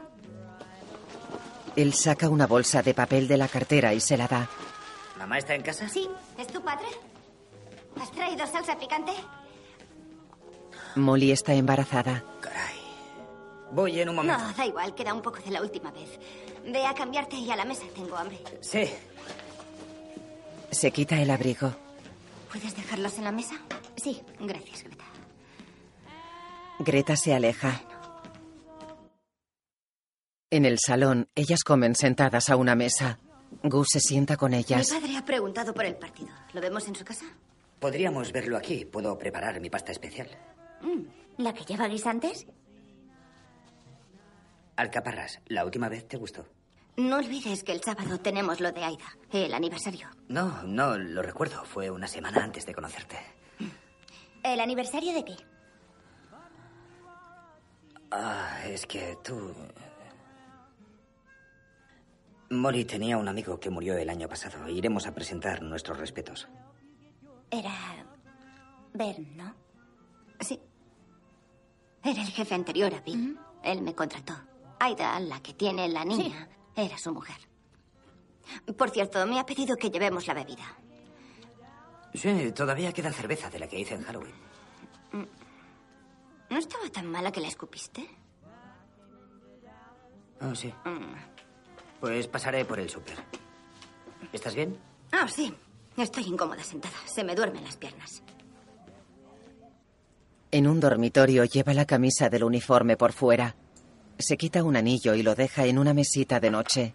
[1.76, 4.48] Él saca una bolsa de papel de la cartera y se la da.
[5.18, 5.90] ¿Mamá está en casa?
[5.90, 6.86] Sí, ¿es tu padre?
[8.00, 9.14] ¿Has traído salsa picante?
[10.98, 12.24] Molly está embarazada.
[13.72, 14.42] Voy en un momento.
[14.42, 16.20] No, da igual, queda un poco de la última vez.
[16.66, 18.40] Ve a cambiarte y a la mesa, tengo hambre.
[18.62, 18.90] Sí.
[20.72, 21.74] Se quita el abrigo.
[22.52, 23.56] ¿Puedes dejarlos en la mesa?
[23.96, 25.04] Sí, gracias, Greta.
[26.80, 27.82] Greta se aleja.
[30.50, 33.20] En el salón, ellas comen sentadas a una mesa.
[33.64, 34.92] Gus se sienta con ellas.
[34.92, 36.30] Mi padre ha preguntado por el partido.
[36.54, 37.26] ¿Lo vemos en su casa?
[37.80, 38.86] Podríamos verlo aquí.
[38.86, 40.30] Puedo preparar mi pasta especial.
[40.82, 42.46] Mm, ¿La que lleva guisantes?
[44.76, 46.46] Alcaparras, la última vez te gustó.
[46.98, 50.10] No olvides que el sábado tenemos lo de Aida, el aniversario.
[50.30, 51.64] No, no lo recuerdo.
[51.64, 53.18] Fue una semana antes de conocerte.
[54.44, 55.36] ¿El aniversario de qué?
[58.12, 59.54] Ah, es que tú...
[62.50, 64.68] Molly tenía un amigo que murió el año pasado.
[64.70, 66.48] Iremos a presentar nuestros respetos.
[67.52, 67.74] Era...
[68.94, 69.54] Bern, ¿no?
[70.40, 70.60] Sí.
[72.08, 73.38] Era el jefe anterior a Bill.
[73.62, 74.34] Él me contrató.
[74.80, 77.36] Aida, la que tiene la niña, era su mujer.
[78.78, 80.64] Por cierto, me ha pedido que llevemos la bebida.
[82.14, 84.36] Sí, todavía queda cerveza de la que hice en Halloween.
[86.50, 88.08] ¿No estaba tan mala que la escupiste?
[90.40, 90.74] Oh, sí.
[90.86, 91.14] Mm.
[92.00, 93.18] Pues pasaré por el súper.
[94.32, 94.80] ¿Estás bien?
[95.12, 95.54] Ah, sí.
[95.98, 96.96] Estoy incómoda sentada.
[97.06, 98.24] Se me duermen las piernas.
[100.50, 103.56] En un dormitorio lleva la camisa del uniforme por fuera.
[104.18, 106.94] Se quita un anillo y lo deja en una mesita de noche.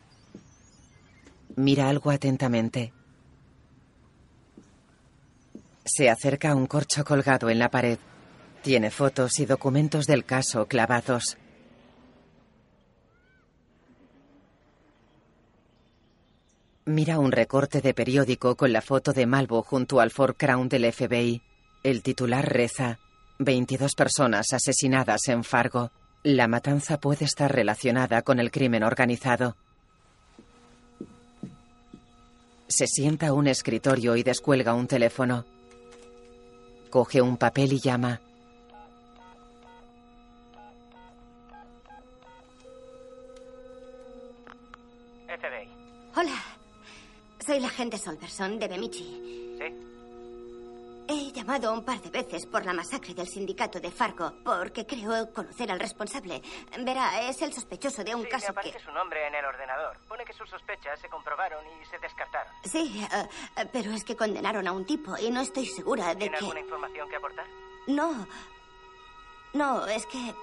[1.56, 2.92] Mira algo atentamente.
[5.84, 7.98] Se acerca a un corcho colgado en la pared.
[8.62, 11.36] Tiene fotos y documentos del caso clavados.
[16.84, 20.90] Mira un recorte de periódico con la foto de Malvo junto al Ford Crown del
[20.92, 21.42] FBI.
[21.84, 22.98] El titular reza:
[23.44, 25.90] 22 personas asesinadas en Fargo.
[26.22, 29.56] La matanza puede estar relacionada con el crimen organizado.
[32.68, 35.44] Se sienta a un escritorio y descuelga un teléfono.
[36.90, 38.20] Coge un papel y llama.
[45.26, 45.68] FBI.
[46.16, 46.42] Hola.
[47.44, 49.56] Soy la agente Solverson de Bemichi.
[49.58, 49.91] Sí.
[51.08, 55.32] He llamado un par de veces por la masacre del sindicato de Fargo porque creo
[55.32, 56.40] conocer al responsable.
[56.80, 58.84] Verá, es el sospechoso de un Sí, me caso aparece que...
[58.84, 59.98] su nombre en el ordenador.
[60.08, 62.52] Pone que sus sospechas se comprobaron y se descartaron.
[62.64, 66.38] Sí, eh, pero es que condenaron a un tipo y no estoy segura de ¿Tiene
[66.38, 66.44] que...
[66.44, 67.46] alguna información que aportar?
[67.88, 68.26] No.
[69.54, 70.34] No, es que...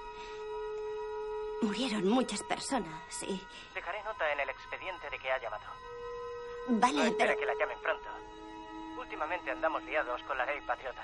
[1.62, 3.40] Murieron muchas personas, sí.
[3.74, 5.64] Dejaré nota en el expediente de que ha llamado.
[6.68, 7.40] Vale, no espera pero...
[7.40, 8.08] que la llamen pronto.
[9.10, 11.02] Últimamente andamos liados con la ley patriota.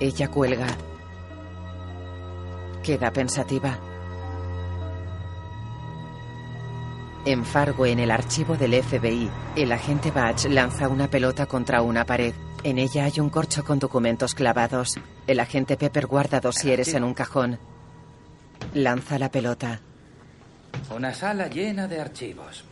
[0.00, 0.66] Ella cuelga.
[2.82, 3.78] Queda pensativa.
[7.24, 12.04] En Fargo, en el archivo del FBI, el agente Batch lanza una pelota contra una
[12.04, 12.34] pared.
[12.64, 14.98] En ella hay un corcho con documentos clavados.
[15.28, 17.60] El agente Pepper guarda dosieres en un cajón.
[18.74, 19.82] Lanza la pelota.
[20.90, 22.64] Una sala llena de archivos.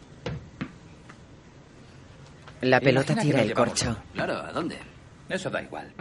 [2.62, 3.90] La pelota Imagina tira el corcho.
[3.90, 3.98] uno.
[4.14, 4.78] Claro, ¿a dónde?
[5.28, 5.92] Eso da igual.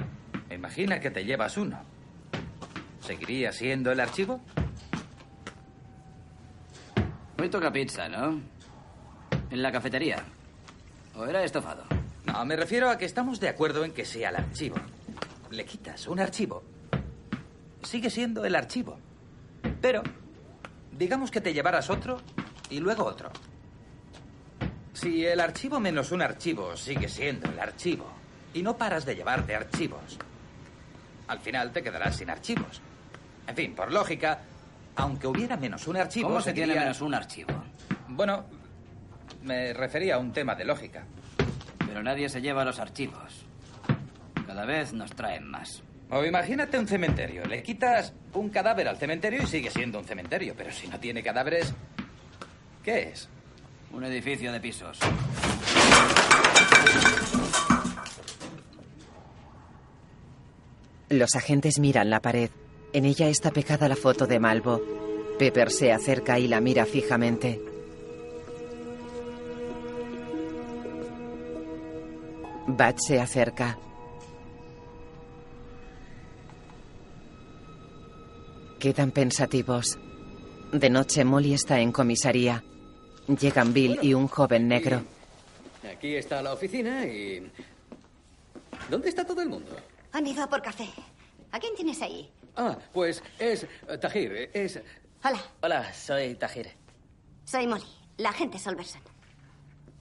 [0.49, 1.79] Imagina que te llevas uno.
[3.01, 4.39] ¿Seguiría siendo el archivo?
[7.39, 8.39] Hoy toca pizza, ¿no?
[9.49, 10.23] En la cafetería.
[11.15, 11.83] ¿O era estofado?
[12.25, 14.77] No, me refiero a que estamos de acuerdo en que sea el archivo.
[15.51, 16.63] Le quitas un archivo.
[17.83, 18.97] Sigue siendo el archivo.
[19.81, 20.01] Pero,
[20.97, 22.21] digamos que te llevaras otro
[22.69, 23.31] y luego otro.
[24.93, 28.11] Si el archivo menos un archivo sigue siendo el archivo
[28.53, 30.17] y no paras de llevarte archivos,
[31.27, 32.81] al final te quedarás sin archivos.
[33.47, 34.39] En fin, por lógica,
[34.95, 36.29] aunque hubiera menos un archivo...
[36.29, 37.63] ¿Cómo se tiene menos un archivo?
[38.07, 38.45] Bueno,
[39.41, 41.03] me refería a un tema de lógica.
[41.79, 43.45] Pero nadie se lleva los archivos.
[44.47, 45.83] Cada vez nos traen más.
[46.15, 47.43] O imagínate un cementerio.
[47.45, 50.53] Le quitas un cadáver al cementerio y sigue siendo un cementerio.
[50.55, 51.73] Pero si no tiene cadáveres,
[52.83, 53.27] ¿qué es?
[53.91, 54.99] Un edificio de pisos.
[61.09, 62.51] Los agentes miran la pared.
[62.93, 64.81] En ella está pegada la foto de Malvo.
[65.39, 67.59] Pepper se acerca y la mira fijamente.
[72.67, 73.77] Bat se acerca.
[78.83, 79.97] Quedan pensativos.
[80.73, 82.61] De noche Molly está en comisaría.
[83.29, 85.01] Llegan Bill y un joven negro.
[85.89, 87.49] Aquí está la oficina y...
[88.89, 89.73] ¿Dónde está todo el mundo?
[90.11, 90.89] Han ido a por café.
[91.53, 92.29] ¿A quién tienes ahí?
[92.57, 94.81] Ah, pues es eh, Tahir, es...
[95.23, 96.67] Hola, Hola, soy Tajir.
[97.45, 98.99] soy Molly, la agente Solverson.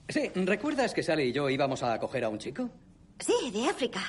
[0.09, 2.69] Sí, ¿recuerdas que Sally y yo íbamos a acoger a un chico?
[3.17, 4.01] Sí, de África.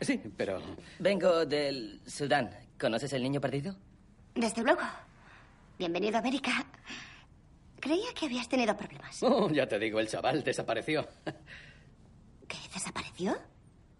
[0.00, 0.62] Sí, pero...
[0.98, 2.48] Vengo del Sudán.
[2.80, 3.76] ¿Conoces el niño perdido?
[4.34, 4.80] Desde luego.
[5.78, 6.66] Bienvenido a América.
[7.80, 9.22] Creía que habías tenido problemas.
[9.22, 11.06] Oh, ya te digo, el chaval desapareció.
[12.48, 12.56] ¿Qué?
[12.72, 13.36] ¿Desapareció?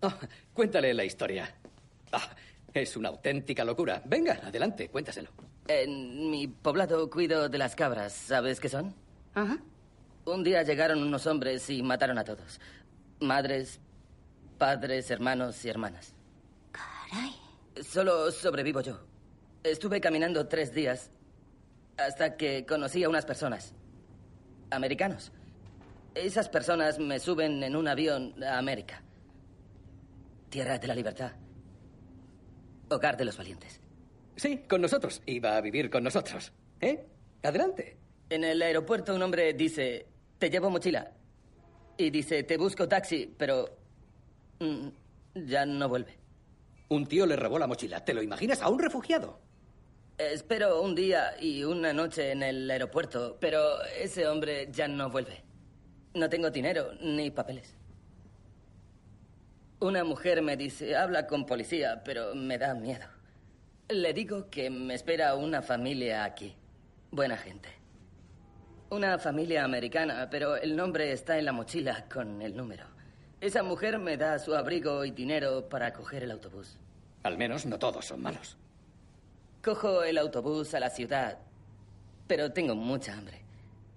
[0.00, 0.12] Oh,
[0.52, 1.54] cuéntale la historia.
[2.12, 2.30] Ah,
[2.72, 4.02] es una auténtica locura.
[4.04, 5.30] Venga, adelante, cuéntaselo.
[5.68, 8.12] En mi poblado cuido de las cabras.
[8.12, 8.94] ¿Sabes qué son?
[9.34, 9.58] Ajá.
[10.24, 12.60] Un día llegaron unos hombres y mataron a todos.
[13.20, 13.80] Madres,
[14.58, 16.14] padres, hermanos y hermanas.
[16.72, 17.34] Caray.
[17.82, 19.13] Solo sobrevivo yo.
[19.64, 21.10] Estuve caminando tres días
[21.96, 23.74] hasta que conocí a unas personas.
[24.70, 25.32] Americanos.
[26.14, 29.02] Esas personas me suben en un avión a América.
[30.50, 31.32] Tierra de la libertad.
[32.90, 33.80] Hogar de los valientes.
[34.36, 35.22] Sí, con nosotros.
[35.24, 36.52] Iba a vivir con nosotros.
[36.82, 37.06] ¿Eh?
[37.42, 37.96] Adelante.
[38.28, 40.06] En el aeropuerto un hombre dice,
[40.38, 41.10] te llevo mochila.
[41.96, 43.78] Y dice, te busco taxi, pero
[44.60, 44.88] mm,
[45.46, 46.18] ya no vuelve.
[46.90, 48.04] Un tío le robó la mochila.
[48.04, 49.40] ¿Te lo imaginas a un refugiado?
[50.16, 55.42] Espero un día y una noche en el aeropuerto, pero ese hombre ya no vuelve.
[56.14, 57.76] No tengo dinero ni papeles.
[59.80, 63.06] Una mujer me dice, habla con policía, pero me da miedo.
[63.88, 66.54] Le digo que me espera una familia aquí.
[67.10, 67.70] Buena gente.
[68.90, 72.84] Una familia americana, pero el nombre está en la mochila con el número.
[73.40, 76.78] Esa mujer me da su abrigo y dinero para coger el autobús.
[77.24, 78.56] Al menos no todos son malos.
[79.64, 81.38] Cojo el autobús a la ciudad,
[82.26, 83.40] pero tengo mucha hambre.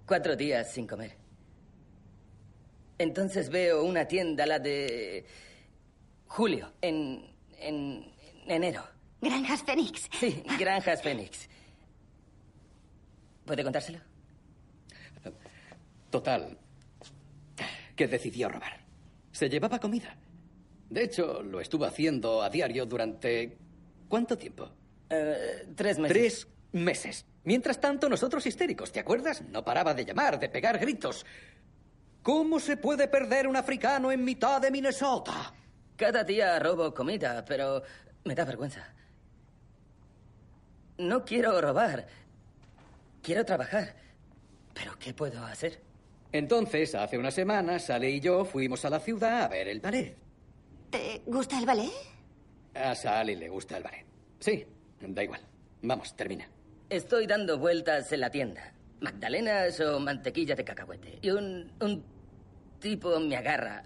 [0.06, 1.14] Cuatro días sin comer.
[2.96, 5.26] Entonces veo una tienda, la de
[6.26, 7.22] Julio, en,
[7.58, 8.10] en,
[8.46, 8.82] en enero.
[9.20, 10.08] Granjas Fénix.
[10.18, 11.50] Sí, Granjas Fénix.
[13.44, 13.98] ¿Puede contárselo?
[16.10, 16.56] Total,
[17.94, 18.80] que decidió robar.
[19.32, 20.16] Se llevaba comida.
[20.88, 23.58] De hecho, lo estuvo haciendo a diario durante...
[24.08, 24.70] ¿Cuánto tiempo?
[25.10, 26.16] Eh, tres meses.
[26.16, 27.26] Tres meses.
[27.44, 29.42] Mientras tanto, nosotros histéricos, ¿te acuerdas?
[29.42, 31.24] No paraba de llamar, de pegar gritos.
[32.22, 35.54] ¿Cómo se puede perder un africano en mitad de Minnesota?
[35.96, 37.82] Cada día robo comida, pero
[38.24, 38.94] me da vergüenza.
[40.98, 42.06] No quiero robar.
[43.22, 43.94] Quiero trabajar.
[44.74, 45.80] ¿Pero qué puedo hacer?
[46.32, 50.16] Entonces, hace unas semanas, Sally y yo fuimos a la ciudad a ver el ballet.
[50.90, 51.92] ¿Te gusta el ballet?
[52.74, 54.04] A Sally le gusta el ballet.
[54.38, 54.66] Sí,
[55.00, 55.40] da igual.
[55.82, 56.48] Vamos, termina.
[56.90, 58.72] Estoy dando vueltas en la tienda.
[59.00, 61.18] Magdalenas o mantequilla de cacahuete.
[61.22, 62.04] Y un, un
[62.80, 63.84] tipo me agarra.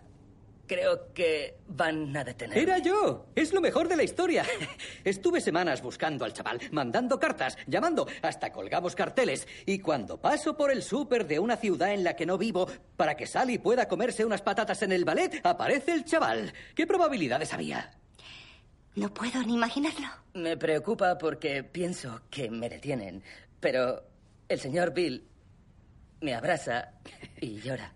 [0.66, 2.56] Creo que van a detener.
[2.56, 3.26] Era yo.
[3.34, 4.46] Es lo mejor de la historia.
[5.04, 9.46] Estuve semanas buscando al chaval, mandando cartas, llamando, hasta colgamos carteles.
[9.66, 13.16] Y cuando paso por el súper de una ciudad en la que no vivo, para
[13.16, 16.54] que Sally pueda comerse unas patatas en el ballet, aparece el chaval.
[16.74, 17.90] ¿Qué probabilidades había?
[18.94, 20.06] No puedo ni imaginarlo.
[20.34, 23.22] Me preocupa porque pienso que me detienen.
[23.60, 24.02] Pero
[24.48, 25.26] el señor Bill
[26.20, 26.92] me abraza
[27.40, 27.92] y llora.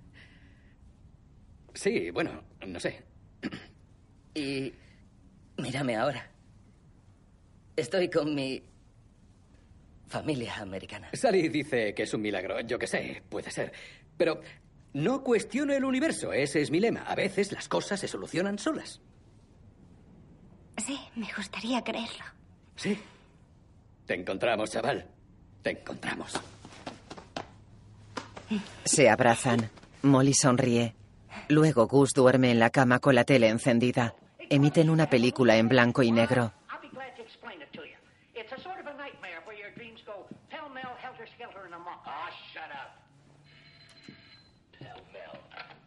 [1.74, 3.02] Sí, bueno, no sé.
[4.34, 4.72] Y
[5.58, 6.30] mírame ahora.
[7.76, 8.62] Estoy con mi
[10.08, 11.10] familia americana.
[11.12, 12.60] Sally dice que es un milagro.
[12.60, 13.72] Yo qué sé, puede ser.
[14.16, 14.40] Pero
[14.94, 16.32] no cuestiono el universo.
[16.32, 17.02] Ese es mi lema.
[17.02, 19.02] A veces las cosas se solucionan solas.
[20.78, 22.24] Sí, me gustaría creerlo.
[22.76, 22.98] Sí.
[24.06, 25.06] Te encontramos, chaval.
[25.62, 26.40] Te encontramos.
[28.84, 29.70] Se abrazan.
[30.02, 30.94] Molly sonríe.
[31.48, 34.14] Luego Gus duerme en la cama con la tele encendida.
[34.50, 36.52] Emiten una película en blanco y negro.
[36.68, 36.80] Ah.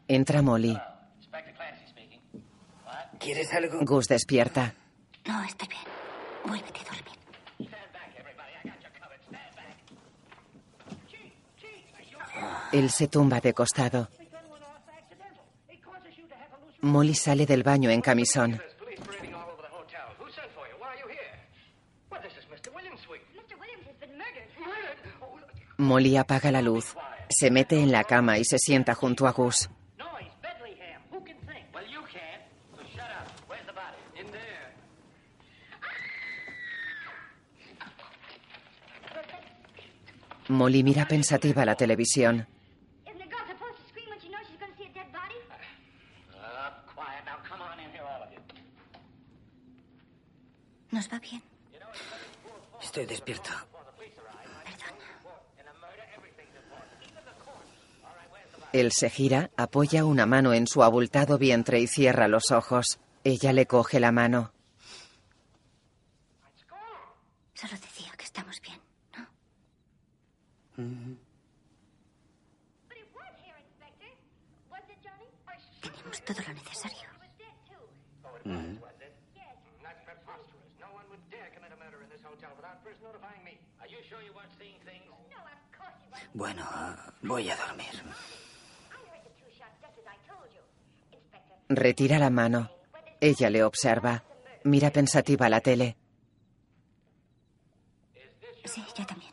[0.08, 0.76] Entra Molly.
[3.20, 3.80] ¿Quieres algo?
[3.82, 4.74] Gus despierta.
[5.30, 5.82] No, estoy bien.
[6.44, 7.20] Vuélvete a dormir.
[12.72, 14.10] Él se tumba de costado.
[16.82, 18.60] Molly sale del baño en camisón.
[25.78, 26.96] Molly apaga la luz.
[27.30, 29.70] Se mete en la cama y se sienta junto a Gus.
[40.50, 42.48] Molly mira pensativa la televisión.
[50.92, 51.42] Nos va bien.
[52.82, 53.52] Estoy despierto.
[58.72, 63.00] Él se gira, apoya una mano en su abultado vientre y cierra los ojos.
[63.24, 64.52] Ella le coge la mano.
[67.54, 68.80] Solo decía que estamos bien,
[69.18, 69.28] ¿no?
[75.82, 77.10] Tenemos todo lo necesario.
[86.34, 86.64] Bueno,
[87.24, 88.04] voy a dormir.
[91.70, 92.70] Retira la mano.
[93.20, 94.24] Ella le observa.
[94.64, 95.98] Mira pensativa la tele.
[98.66, 99.29] Sí, yo también.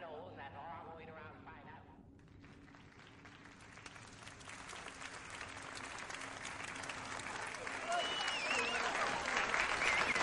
[0.00, 1.86] Know, and that's all I'm waiting around to find out.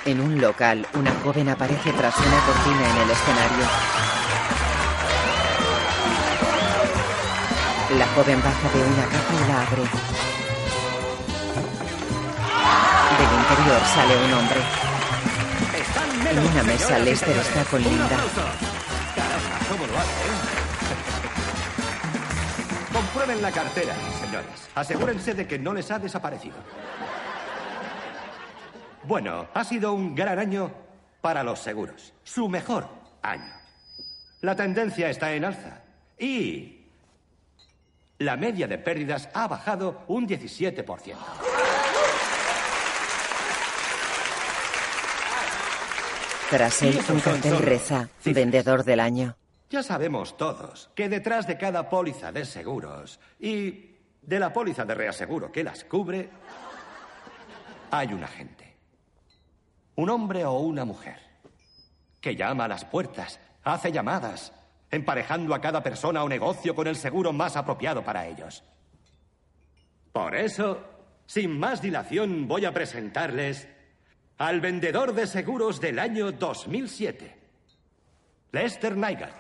[0.06, 4.14] En un local, una joven aparece tras una cortina en el escenario.
[7.98, 9.84] La joven baja de una caja y la abre.
[13.18, 14.60] Del interior sale un hombre.
[16.30, 18.18] En una mesa, Lester está con Linda.
[22.91, 24.70] Comprueben la cartera, señores.
[24.76, 26.58] Asegúrense de que no les ha desaparecido.
[29.04, 30.70] Bueno, ha sido un gran año
[31.22, 32.14] para los seguros.
[32.24, 32.89] Su mejor
[33.22, 33.54] año.
[34.41, 35.82] La tendencia está en alza.
[36.20, 36.75] Y
[38.20, 41.16] la media de pérdidas ha bajado un 17%.
[46.49, 49.36] Tras él, un cartel reza, vendedor del año.
[49.70, 54.93] Ya sabemos todos que detrás de cada póliza de seguros y de la póliza de
[54.93, 56.30] reaseguro que las cubre,
[57.91, 58.76] hay un agente.
[59.95, 61.20] Un hombre o una mujer
[62.22, 64.53] que llama a las puertas, hace llamadas,
[64.92, 68.64] emparejando a cada persona o negocio con el seguro más apropiado para ellos.
[70.12, 70.82] Por eso,
[71.26, 73.68] sin más dilación, voy a presentarles
[74.38, 77.36] al vendedor de seguros del año 2007,
[78.52, 79.34] Lester Nygaard.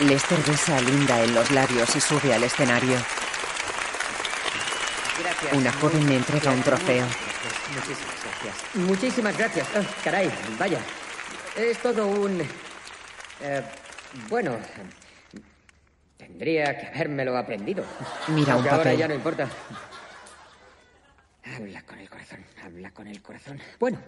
[0.00, 2.96] Lester besa a Linda en los labios y sube al escenario.
[5.40, 5.52] Gracias.
[5.60, 7.06] Una joven le entrega un trofeo.
[7.74, 8.74] Muchísimas gracias.
[8.74, 9.68] Muchísimas gracias.
[9.74, 10.80] Ah, caray, vaya.
[11.56, 12.40] Es todo un...
[13.40, 13.62] eh,
[14.28, 14.58] bueno,
[16.16, 17.84] tendría que habérmelo aprendido.
[18.28, 18.98] Mira un Aunque ahora papel.
[18.98, 19.48] ya no importa.
[21.56, 23.60] Habla con el corazón, habla con el corazón.
[23.78, 23.98] Bueno.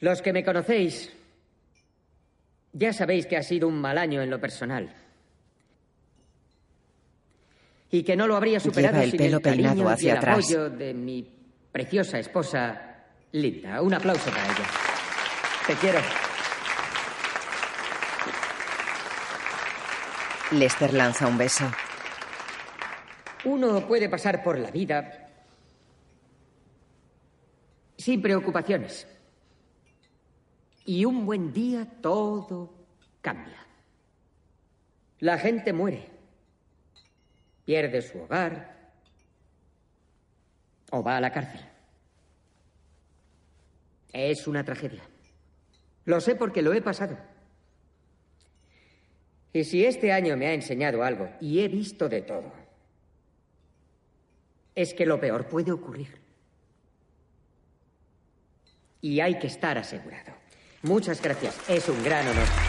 [0.00, 1.12] Los que me conocéis
[2.72, 4.94] ya sabéis que ha sido un mal año en lo personal.
[7.90, 10.12] Y que no lo habría superado Lleva el sin pelo el cariño peinado y hacia
[10.12, 10.38] el atrás.
[10.38, 11.30] apoyo de mi
[11.70, 12.82] preciosa esposa
[13.32, 13.82] Linda.
[13.82, 14.66] Un aplauso para ella.
[15.66, 15.98] Te quiero.
[20.52, 21.70] Lester lanza un beso.
[23.44, 25.28] Uno puede pasar por la vida
[27.96, 29.06] sin preocupaciones.
[30.84, 32.72] Y un buen día todo
[33.20, 33.66] cambia.
[35.18, 36.15] La gente muere.
[37.66, 38.74] Pierde su hogar.
[40.90, 41.60] O va a la cárcel.
[44.14, 45.02] Es una tragedia.
[46.06, 47.18] Lo sé porque lo he pasado.
[49.52, 52.50] Y si este año me ha enseñado algo, y he visto de todo,
[54.74, 56.26] es que lo peor puede ocurrir.
[59.06, 60.32] y hay que estar asegurado.
[60.82, 61.56] Muchas gracias.
[61.68, 62.65] Es un gran honor.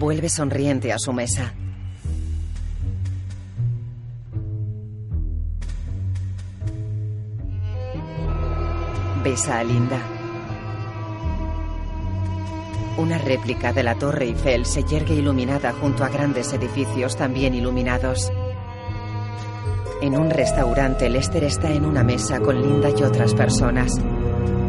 [0.00, 1.52] Vuelve sonriente a su mesa.
[9.22, 9.98] Besa a Linda.
[12.96, 18.32] Una réplica de la Torre Eiffel se yergue iluminada junto a grandes edificios también iluminados.
[20.00, 24.00] En un restaurante, Lester está en una mesa con Linda y otras personas.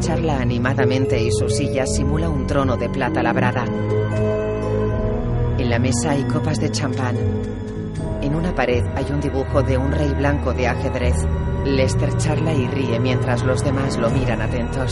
[0.01, 3.63] Charla animadamente y su silla simula un trono de plata labrada.
[5.61, 7.15] En la mesa hay copas de champán.
[8.23, 11.15] En una pared hay un dibujo de un rey blanco de ajedrez.
[11.65, 14.91] Lester charla y ríe mientras los demás lo miran atentos.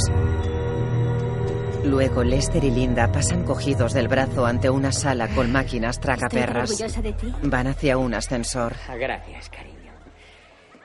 [1.86, 6.70] Luego Lester y Linda pasan cogidos del brazo ante una sala con máquinas tragaperras.
[6.70, 7.34] orgullosa de ti.
[7.42, 8.76] Van hacia un ascensor.
[8.88, 9.92] Ah, Gracias, cariño.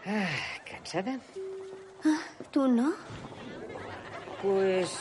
[0.07, 0.25] Ah,
[0.65, 1.19] ¿Cansada?
[2.07, 2.21] Ah,
[2.51, 2.91] ¿Tú no?
[4.41, 4.99] Pues...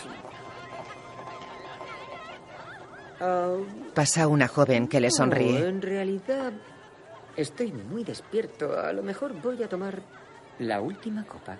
[3.93, 5.68] Pasa una joven que le no, sonríe.
[5.68, 6.51] en realidad,
[7.38, 8.80] estoy muy despierto.
[8.80, 10.01] A lo mejor voy a tomar
[10.59, 11.57] la última copa.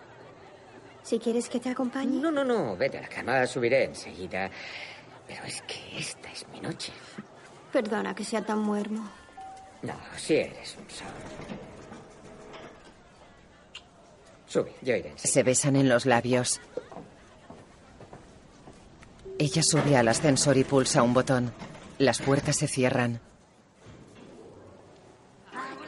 [1.04, 2.20] Si quieres que te acompañe.
[2.20, 2.78] No, no, no.
[2.78, 4.50] Vete a la cama, subiré enseguida.
[5.28, 6.92] Pero es que esta es mi noche.
[7.72, 9.10] Perdona que sea tan muermo.
[9.82, 11.08] No, si eres un sol.
[14.48, 15.10] Sube, yo iré.
[15.10, 15.34] enseguida.
[15.34, 16.62] Se besan en los labios.
[19.44, 21.52] Ella sube al ascensor y pulsa un botón.
[21.98, 23.20] Las puertas se cierran.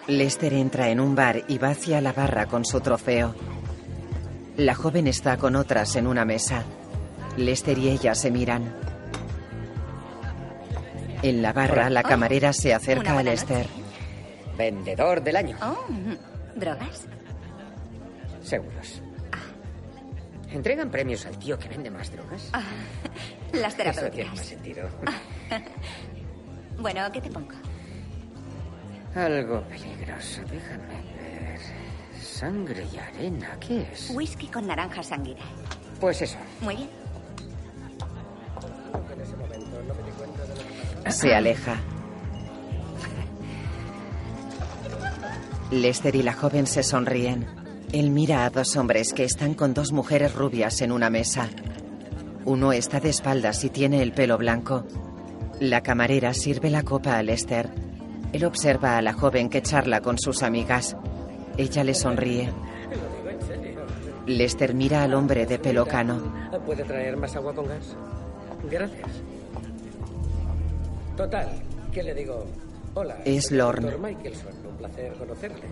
[0.08, 3.34] Lester entra en un bar y va hacia la barra con su trofeo.
[4.58, 6.66] La joven está con otras en una mesa.
[7.38, 8.76] Lester y ella se miran.
[11.22, 13.68] En la barra, la camarera se acerca a Lester.
[14.58, 15.58] Vendedor del año.
[15.62, 15.78] Oh,
[16.58, 17.08] ¿drogas?
[18.44, 19.02] Seguros.
[20.56, 22.50] ¿Entregan premios al tío que vende más drogas?
[22.54, 22.64] Ah,
[23.52, 24.36] las Eso tiene terapéuticas.
[24.36, 24.90] más sentido.
[26.78, 27.54] Bueno, ¿qué te pongo?
[29.16, 31.60] Algo peligroso, déjame ver.
[32.22, 34.10] Sangre y arena, ¿qué es?
[34.14, 35.44] Whisky con naranja sanguínea.
[36.02, 36.38] Pues eso.
[36.62, 36.90] Muy bien.
[41.10, 41.78] Se aleja.
[45.72, 47.48] Lester y la joven se sonríen.
[47.96, 51.48] Él mira a dos hombres que están con dos mujeres rubias en una mesa.
[52.44, 54.84] Uno está de espaldas y tiene el pelo blanco.
[55.62, 57.70] La camarera sirve la copa a Lester.
[58.34, 60.98] Él observa a la joven que charla con sus amigas.
[61.56, 62.52] Ella le sonríe.
[64.26, 66.50] Lester mira al hombre de pelo cano.
[66.66, 67.96] ¿Puede traer más agua con gas?
[68.70, 69.10] Gracias.
[71.16, 71.48] Total,
[71.94, 72.46] ¿qué le digo?
[72.94, 73.20] Hola.
[73.24, 73.96] Es Lorne.
[73.96, 75.64] un placer conocerle.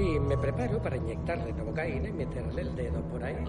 [0.00, 3.36] Y me preparo para inyectarle novocaína y meterle el dedo por ahí.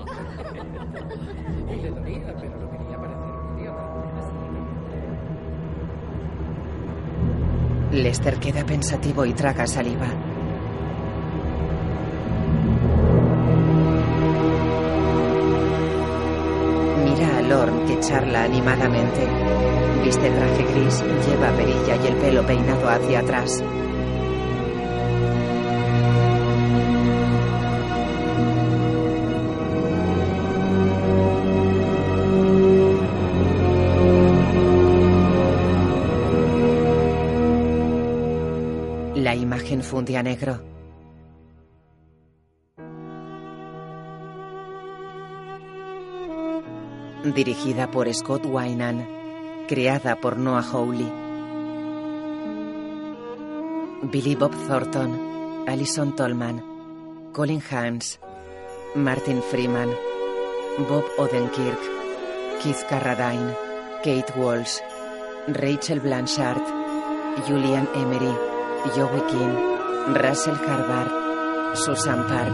[1.71, 4.01] y le dolía, pero no quería parecer un idiota.
[7.91, 10.07] Lester queda pensativo y traga saliva.
[17.05, 19.25] Mira a Lorne que charla animadamente.
[20.03, 23.63] Viste traje gris, lleva perilla y el pelo peinado hacia atrás.
[39.91, 40.53] Funde a negro.
[47.35, 49.05] Dirigida por Scott Wynan.
[49.67, 51.11] Creada por Noah Hawley.
[54.11, 55.65] Billy Bob Thornton.
[55.67, 56.63] Alison Tolman.
[57.33, 58.17] Colin Hans.
[58.95, 59.89] Martin Freeman.
[60.87, 61.81] Bob Odenkirk.
[62.63, 63.53] Keith Carradine.
[64.03, 64.79] Kate Walsh.
[65.49, 66.63] Rachel Blanchard.
[67.45, 68.33] Julian Emery.
[68.95, 69.70] Joey King.
[70.07, 71.11] Russell Harvard.
[71.73, 72.53] Susan Park.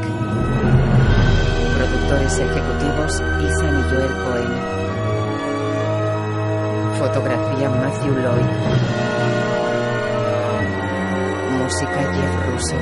[1.76, 4.54] Productores ejecutivos Ethan y Joel Cohen.
[7.00, 8.46] Fotografía Matthew Lloyd.
[11.64, 12.76] Música Jeff Russo.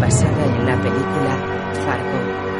[0.00, 1.36] Basada en la película
[1.84, 2.51] Fargo.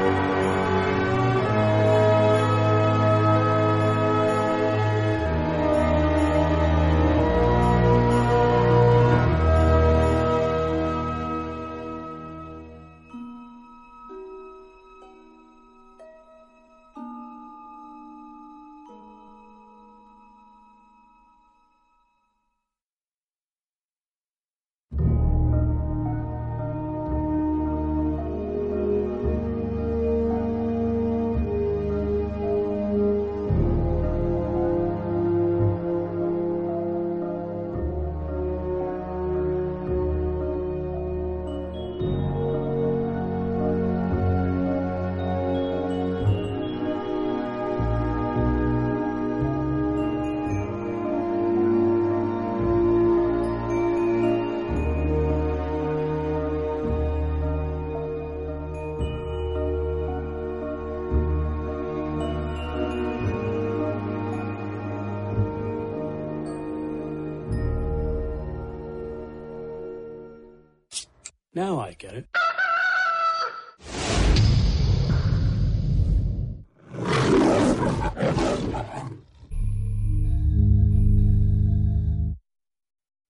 [71.62, 72.26] Now I get it.